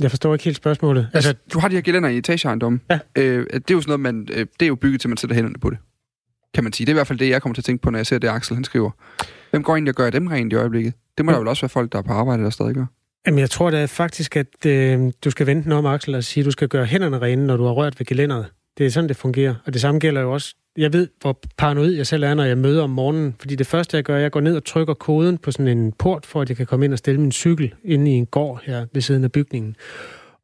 [0.01, 1.11] Jeg forstår ikke helt spørgsmålet.
[1.15, 2.81] Altså, du har de her gelænder i etageejendommen.
[2.91, 2.99] Ja.
[3.17, 5.35] Øh, det er jo sådan noget, man, øh, det er jo bygget til, man sætter
[5.37, 5.79] hænderne på det.
[6.55, 6.87] Kan man sige.
[6.87, 8.19] Det er i hvert fald det, jeg kommer til at tænke på, når jeg ser
[8.19, 8.91] det, Axel han skriver.
[9.51, 10.95] Hvem går egentlig og gør dem rent i øjeblikket?
[11.19, 11.35] Det må ja.
[11.35, 12.87] der vel også være folk, der er på arbejde, der stadig gør.
[13.27, 16.47] Jamen, jeg tror da faktisk, at øh, du skal vente om, Axel, og sige, at
[16.47, 18.47] du skal gøre hænderne rene, når du har rørt ved gelænderet.
[18.79, 19.55] Det er sådan, det fungerer.
[19.67, 20.55] Og det samme gælder jo også...
[20.77, 23.35] Jeg ved, hvor paranoid jeg selv er, når jeg møder om morgenen.
[23.41, 26.27] Fordi det første, jeg gør, jeg går ned og trykker koden på sådan en port,
[26.27, 28.87] for at jeg kan komme ind og stille min cykel inde i en gård her
[28.93, 29.77] ved siden af bygningen.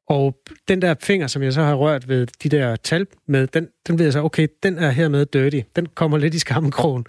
[0.08, 0.36] Og
[0.68, 3.98] den der finger, som jeg så har rørt ved de der tal med, den, den
[3.98, 5.60] ved jeg så, okay, den er hermed dirty.
[5.76, 7.06] Den kommer lidt i skammekrogen.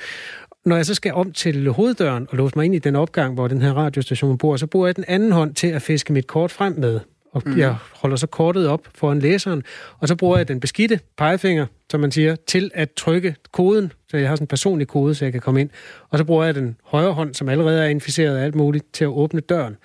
[0.66, 3.48] Når jeg så skal om til hoveddøren og låse mig ind i den opgang, hvor
[3.48, 6.52] den her radiostation bor, så bruger jeg den anden hånd til at fiske mit kort
[6.52, 7.00] frem med.
[7.32, 7.58] Og mm.
[7.58, 9.64] jeg holder så kortet op foran læseren,
[10.00, 14.18] og så bruger jeg den beskidte pegefinger, som man siger, til at trykke koden, så
[14.18, 15.70] jeg har sådan en personlig kode, så jeg kan komme ind.
[16.10, 19.04] Og så bruger jeg den højre hånd, som allerede er inficeret af alt muligt, til
[19.04, 19.78] at åbne døren.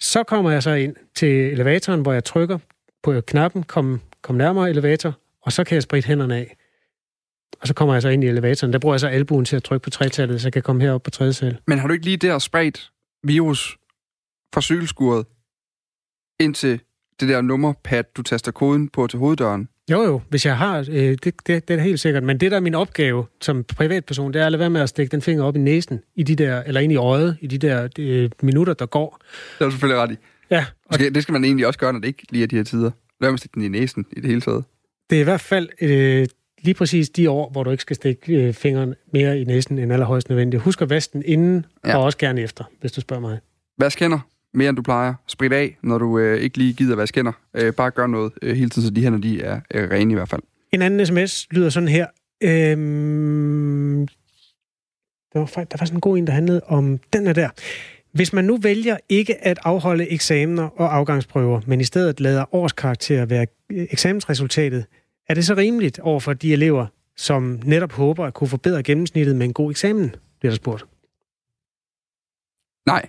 [0.00, 2.58] Så kommer jeg så ind til elevatoren, hvor jeg trykker
[3.02, 6.56] på knappen, kom, kom nærmere elevator, og så kan jeg spritte hænderne af.
[7.60, 8.72] Og så kommer jeg så ind i elevatoren.
[8.72, 11.02] Der bruger jeg så albuen til at trykke på tretallet, så jeg kan komme herop
[11.02, 11.58] på tredje sal.
[11.66, 12.90] Men har du ikke lige der spredt
[13.24, 13.78] virus
[14.54, 15.26] fra cykelskuret
[16.40, 16.80] ind til
[17.20, 19.68] det der nummerpad, du taster koden på til hoveddøren?
[19.90, 22.22] Jo, jo, hvis jeg har, øh, det, det, det er helt sikkert.
[22.22, 24.88] Men det, der er min opgave som privatperson, det er at lade være med at
[24.88, 27.58] stikke den finger op i næsen, i de der, eller ind i øjet, i de
[27.58, 29.18] der øh, minutter, der går.
[29.58, 30.16] Det er du selvfølgelig ret i.
[30.50, 30.66] Ja.
[30.86, 30.98] Og...
[30.98, 32.90] Det skal man egentlig også gøre, når det ikke lige er de her tider.
[33.20, 34.64] Lad mig stikke den i næsen i det hele taget.
[35.10, 36.26] Det er i hvert fald øh,
[36.66, 39.92] lige præcis de år, hvor du ikke skal stikke øh, fingeren mere i næsen end
[39.92, 40.62] allerhøjst nødvendigt.
[40.62, 41.96] Husk at vaske den inden, ja.
[41.96, 43.38] og også gerne efter, hvis du spørger mig.
[43.78, 44.18] Vask hænder
[44.54, 45.14] mere end du plejer.
[45.26, 47.32] Sprit af, når du øh, ikke lige gider vaske hænder.
[47.54, 50.14] Øh, bare gør noget øh, hele tiden, så de hænder de er øh, rene i
[50.14, 50.42] hvert fald.
[50.72, 52.06] En anden sms lyder sådan her.
[52.42, 54.08] Øhm,
[55.32, 57.48] der, var, der var sådan en god en, der handlede om den er der.
[58.12, 63.26] Hvis man nu vælger ikke at afholde eksamener og afgangsprøver, men i stedet lader årskarakterer
[63.26, 64.84] være eksamensresultatet,
[65.28, 69.36] er det så rimeligt over for de elever, som netop håber at kunne forbedre gennemsnittet
[69.36, 70.84] med en god eksamen, bliver der spurgt?
[72.86, 73.08] Nej.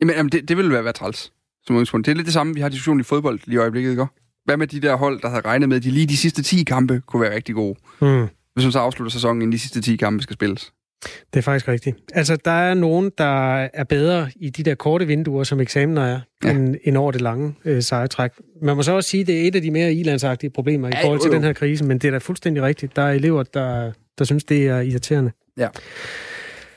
[0.00, 1.32] Jamen, jamen det, det vil være, være træls,
[1.66, 2.06] som udgangspunkt.
[2.06, 4.06] Det er lidt det samme, vi har diskussion i fodbold lige i øjeblikket, ikke?
[4.44, 6.64] Hvad med de der hold, der havde regnet med, at de lige de sidste 10
[6.64, 7.78] kampe kunne være rigtig gode?
[8.00, 8.28] Mm.
[8.54, 10.72] Hvis man så afslutter sæsonen, inden de sidste 10 kampe skal spilles.
[11.02, 11.96] Det er faktisk rigtigt.
[12.14, 16.20] Altså, der er nogen, der er bedre i de der korte vinduer, som eksamener er,
[16.44, 16.50] ja.
[16.50, 18.30] end, end over det lange øh, sejretræk.
[18.62, 20.92] Man må så også sige, at det er et af de mere ilandsagtige problemer i
[21.02, 21.36] forhold til jo, jo.
[21.36, 22.96] den her krise, men det er da fuldstændig rigtigt.
[22.96, 25.30] Der er elever, der, der synes, det er irriterende.
[25.56, 25.68] Ja.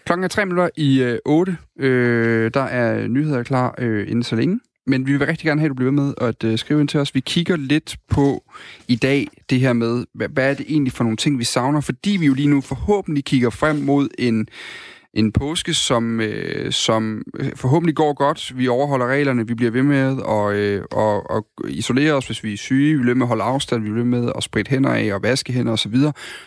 [0.06, 1.58] Klokken er tre minutter i øh, 8.
[1.80, 4.60] Øh, der er nyheder klar øh, inden så længe.
[4.88, 7.00] Men vi vil rigtig gerne have, at du bliver med at øh, skrive ind til
[7.00, 7.16] os.
[7.16, 8.44] Vi kigger lidt på
[8.88, 11.82] i dag det her med, hvad, hvad er det egentlig for nogle ting, vi savner?
[11.82, 14.48] Fordi vi jo lige nu forhåbentlig kigger frem mod en
[15.16, 18.58] en påske, som, øh, som øh, forhåbentlig går godt.
[18.58, 22.54] Vi overholder reglerne, vi bliver ved med at, øh, og, og isolere os, hvis vi
[22.54, 22.96] er syge.
[22.96, 25.54] Vi bliver med at holde afstand, vi bliver med at spritte hænder af og vaske
[25.54, 25.96] hænder osv.,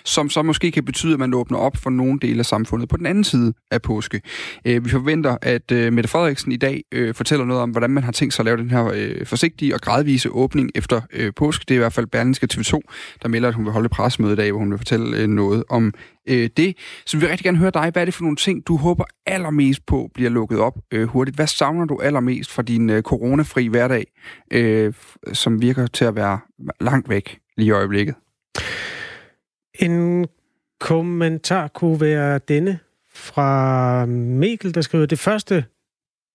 [0.05, 2.97] som så måske kan betyde, at man åbner op for nogle dele af samfundet på
[2.97, 4.21] den anden side af påske.
[4.65, 8.05] Øh, vi forventer, at øh, Mette Frederiksen i dag øh, fortæller noget om, hvordan man
[8.05, 11.65] har tænkt sig at lave den her øh, forsigtige og gradvise åbning efter øh, påske.
[11.69, 12.81] Det er i hvert fald Berlingske TV2,
[13.23, 15.65] der melder, at hun vil holde pressemøde i dag, hvor hun vil fortælle øh, noget
[15.69, 15.93] om
[16.29, 16.77] øh, det.
[17.07, 17.91] Så vi vil rigtig gerne høre dig.
[17.91, 21.37] Hvad er det for nogle ting, du håber allermest på bliver lukket op øh, hurtigt?
[21.37, 24.07] Hvad savner du allermest fra din øh, coronafri hverdag,
[24.51, 24.95] øh,
[25.33, 26.39] som virker til at være
[26.81, 28.15] langt væk lige i øjeblikket?
[29.75, 30.27] En
[30.81, 32.79] kommentar kunne være denne
[33.15, 35.65] fra Mikkel, der skriver, det første,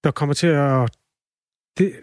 [0.04, 0.90] der kommer til at...
[1.78, 1.94] Det,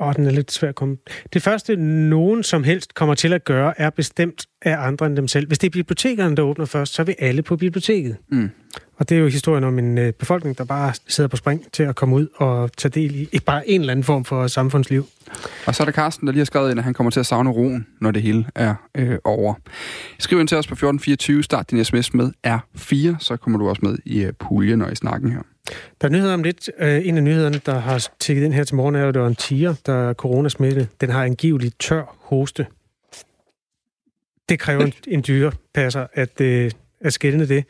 [0.00, 0.96] Åh, den er lidt svær at komme.
[1.32, 5.28] Det første, nogen som helst kommer til at gøre, er bestemt af andre end dem
[5.28, 5.46] selv.
[5.46, 8.16] Hvis det er bibliotekerne, der åbner først, så er vi alle på biblioteket.
[8.28, 8.50] Mm.
[8.96, 11.82] Og det er jo historien om en øh, befolkning, der bare sidder på spring til
[11.82, 15.06] at komme ud og tage del i ikke bare en eller anden form for samfundsliv.
[15.66, 17.26] Og så er der Carsten, der lige har skrevet ind, at han kommer til at
[17.26, 19.54] savne roen, når det hele er øh, over.
[20.18, 23.80] Skriv ind til os på 1424, start din sms med R4, så kommer du også
[23.82, 25.42] med i uh, puljen og i snakken her.
[26.00, 26.70] Der er nyheder om lidt.
[26.78, 29.26] Øh, en af nyhederne, der har tækket ind her til morgen, er at der er
[29.26, 30.88] en tiger, der er coronasmittet.
[31.00, 32.66] Den har angiveligt tør hoste.
[34.48, 37.64] Det kræver en, dyre dyrepasser at, øh, at skælne det.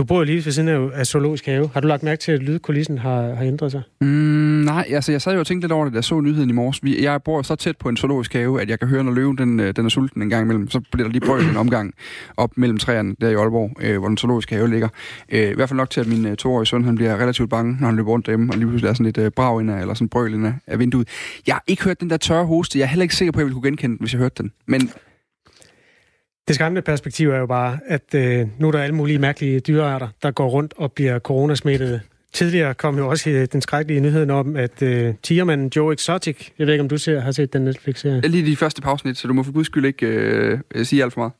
[0.00, 1.70] Du bor jo lige ved siden af, af Zoologisk Have.
[1.74, 3.82] Har du lagt mærke til, at lydkulissen har, har ændret sig?
[4.00, 6.50] Mm, nej, altså jeg sad jo og tænkte lidt over det, da jeg så nyheden
[6.50, 6.84] i morges.
[6.84, 9.38] Vi, jeg bor så tæt på en zoologisk have, at jeg kan høre, når løven
[9.38, 10.70] den, øh, den er sulten en gang imellem.
[10.70, 11.94] Så bliver der lige brøl en omgang
[12.36, 14.88] op mellem træerne der i Aalborg, øh, hvor den zoologiske have ligger.
[15.32, 17.76] Øh, I hvert fald nok til, at min øh, toårige søn han bliver relativt bange,
[17.80, 19.80] når han løber rundt derhjemme, og lige pludselig er sådan lidt øh, brav ind af,
[19.80, 21.08] eller sådan brøl ind af, af vinduet.
[21.46, 22.78] Jeg har ikke hørt den der tørre hoste.
[22.78, 24.42] Jeg er heller ikke sikker på, at jeg ville kunne genkende den, hvis jeg hørte
[24.42, 24.52] den.
[24.66, 24.90] Men
[26.50, 30.08] det skræmmende perspektiv er jo bare, at øh, nu er der alle mulige mærkelige dyrearter,
[30.22, 32.00] der går rundt og bliver coronasmittede.
[32.32, 36.66] Tidligere kom jo også øh, den skrækkelige nyhed om, at øh, tigermanden Joe Exotic, jeg
[36.66, 38.20] ved ikke, om du ser, har set den Netflix-serie?
[38.20, 41.20] Lige de første pausnit, så du må for guds skyld ikke øh, sige alt for
[41.20, 41.32] meget.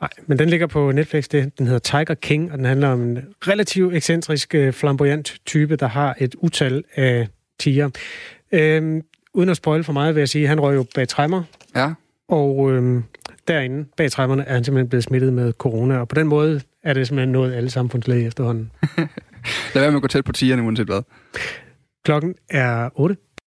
[0.00, 1.28] Nej, men den ligger på Netflix.
[1.28, 5.76] Det, den hedder Tiger King, og den handler om en relativt ekscentrisk, øh, flamboyant type,
[5.76, 7.28] der har et utal af
[7.58, 7.90] tiger.
[8.52, 9.02] Øhm,
[9.34, 11.42] uden at spoil for meget, vil jeg sige, han røg jo bag træmmer.
[11.76, 11.92] Ja.
[12.28, 13.04] Og øhm,
[13.48, 15.98] derinde, bag træmmerne, er han simpelthen blevet smittet med corona.
[15.98, 18.70] Og på den måde er det simpelthen nået alle samfundslag efterhånden.
[19.74, 21.02] Lad være med at gå tæt på tigerne, uanset hvad.
[22.04, 23.16] Klokken er 8.